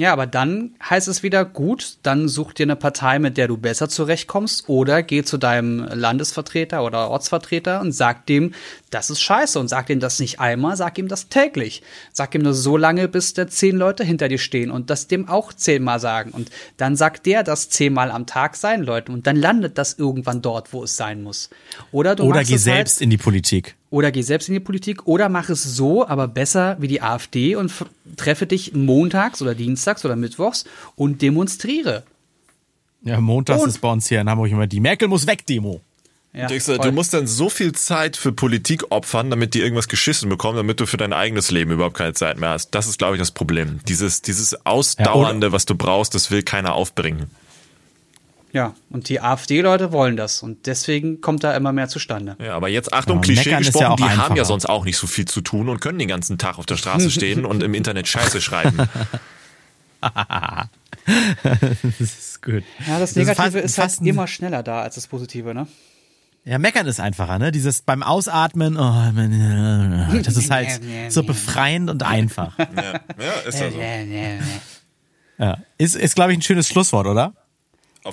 [0.00, 3.58] ja, aber dann heißt es wieder gut, dann such dir eine Partei, mit der du
[3.58, 8.54] besser zurechtkommst oder geh zu deinem Landesvertreter oder Ortsvertreter und sag dem,
[8.88, 11.82] das ist scheiße und sag ihm das nicht einmal, sag ihm das täglich.
[12.14, 15.28] Sag ihm nur so lange, bis da zehn Leute hinter dir stehen und das dem
[15.28, 19.36] auch zehnmal sagen und dann sagt der das zehnmal am Tag seinen Leuten und dann
[19.36, 21.50] landet das irgendwann dort, wo es sein muss.
[21.92, 23.76] Oder du oder geh halt selbst halt in die Politik.
[23.90, 27.56] Oder geh selbst in die Politik oder mach es so, aber besser wie die AfD
[27.56, 27.72] und
[28.16, 30.64] treffe dich montags oder dienstags oder mittwochs
[30.94, 32.04] und demonstriere.
[33.02, 35.80] Ja, montags und ist bei uns hier in Hamburg immer die Merkel muss weg Demo.
[36.32, 40.28] Ja, du, du musst dann so viel Zeit für Politik opfern, damit die irgendwas geschissen
[40.28, 42.70] bekommen, damit du für dein eigenes Leben überhaupt keine Zeit mehr hast.
[42.70, 43.80] Das ist, glaube ich, das Problem.
[43.88, 47.30] Dieses, dieses Ausdauernde, ja, was du brauchst, das will keiner aufbringen.
[48.52, 52.36] Ja, und die AfD-Leute wollen das und deswegen kommt da immer mehr zustande.
[52.40, 54.22] Ja, aber jetzt Achtung, ja, Klischee gesprochen, ja die einfacher.
[54.24, 56.66] haben ja sonst auch nicht so viel zu tun und können den ganzen Tag auf
[56.66, 58.76] der Straße stehen und im Internet Scheiße schreiben.
[60.02, 62.64] das ist gut.
[62.88, 65.68] Ja, das Negative das ist, fast, ist halt immer schneller da als das Positive, ne?
[66.44, 67.52] Ja, meckern ist einfacher, ne?
[67.52, 70.80] Dieses beim Ausatmen, oh, das ist halt
[71.10, 72.58] so befreiend und einfach.
[72.58, 72.66] Ja,
[73.18, 73.78] ja ist ja so.
[75.38, 77.34] Ja, ist, ist glaube ich, ein schönes Schlusswort, oder?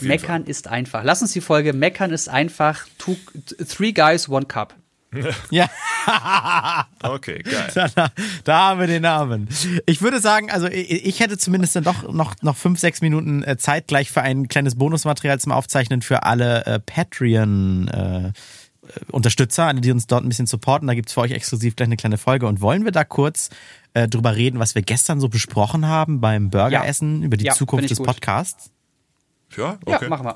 [0.02, 0.50] Meckern Fall.
[0.50, 1.04] ist einfach.
[1.04, 2.86] Lass uns die Folge Meckern ist einfach.
[2.98, 3.16] Two,
[3.68, 4.76] three Guys, One Cup.
[5.52, 5.70] ja.
[7.04, 7.90] okay, geil.
[7.96, 8.10] Da,
[8.44, 9.48] da, haben wir den Namen.
[9.86, 13.58] Ich würde sagen, also ich, hätte zumindest dann doch noch, noch fünf, sechs Minuten äh,
[13.58, 17.88] Zeit gleich für ein kleines Bonusmaterial zum Aufzeichnen für alle äh, Patreon.
[17.88, 18.32] Äh,
[19.12, 20.88] Unterstützer, alle, die uns dort ein bisschen supporten.
[20.88, 22.48] Da gibt's für euch exklusiv gleich eine kleine Folge.
[22.48, 23.50] Und wollen wir da kurz
[23.94, 27.90] äh, drüber reden, was wir gestern so besprochen haben beim Burgeressen über die Ja, Zukunft
[27.90, 28.08] des gut.
[28.08, 28.72] Podcasts?
[29.56, 30.10] Ja, Ja, okay.
[30.10, 30.36] machen wir.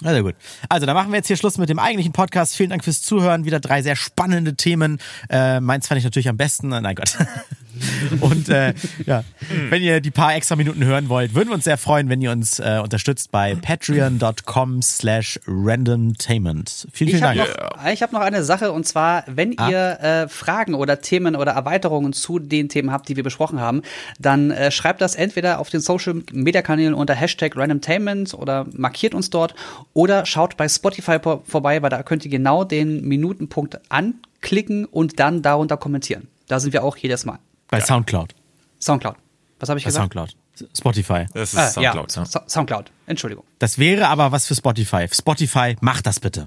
[0.00, 0.34] Na sehr gut.
[0.68, 2.54] Also, dann machen wir jetzt hier Schluss mit dem eigentlichen Podcast.
[2.56, 3.44] Vielen Dank fürs Zuhören.
[3.44, 4.98] Wieder drei sehr spannende Themen.
[5.28, 6.68] Äh, meins fand ich natürlich am besten.
[6.68, 7.16] Nein Gott.
[8.20, 8.74] Und äh,
[9.06, 9.24] ja,
[9.70, 12.30] wenn ihr die paar extra Minuten hören wollt, würden wir uns sehr freuen, wenn ihr
[12.30, 16.88] uns äh, unterstützt bei patreon.com slash randomtainment.
[16.92, 17.74] Vielen, Ich vielen habe Dank.
[17.84, 19.70] noch, ich hab noch eine Sache und zwar, wenn Ah.
[19.70, 23.82] ihr äh, Fragen oder Themen oder Erweiterungen zu den Themen habt, die wir besprochen haben,
[24.18, 29.14] dann äh, schreibt das entweder auf den Social Media Kanälen unter Hashtag Randomtainment oder markiert
[29.14, 29.54] uns dort
[29.94, 35.18] oder schaut bei Spotify vor- vorbei, weil da könnt ihr genau den Minutenpunkt anklicken und
[35.20, 36.28] dann darunter kommentieren.
[36.48, 37.38] Da sind wir auch jedes Mal.
[37.68, 38.34] Bei Soundcloud.
[38.80, 39.16] Soundcloud.
[39.58, 40.12] Was habe ich Bei gesagt?
[40.14, 40.36] Soundcloud.
[40.76, 41.26] Spotify.
[41.34, 42.14] Das ist Ah, Soundcloud.
[42.16, 42.28] ja, Ja.
[42.28, 42.90] So- Soundcloud.
[43.06, 43.44] Entschuldigung.
[43.58, 45.06] Das wäre aber was für Spotify.
[45.12, 46.44] Spotify, macht das bitte.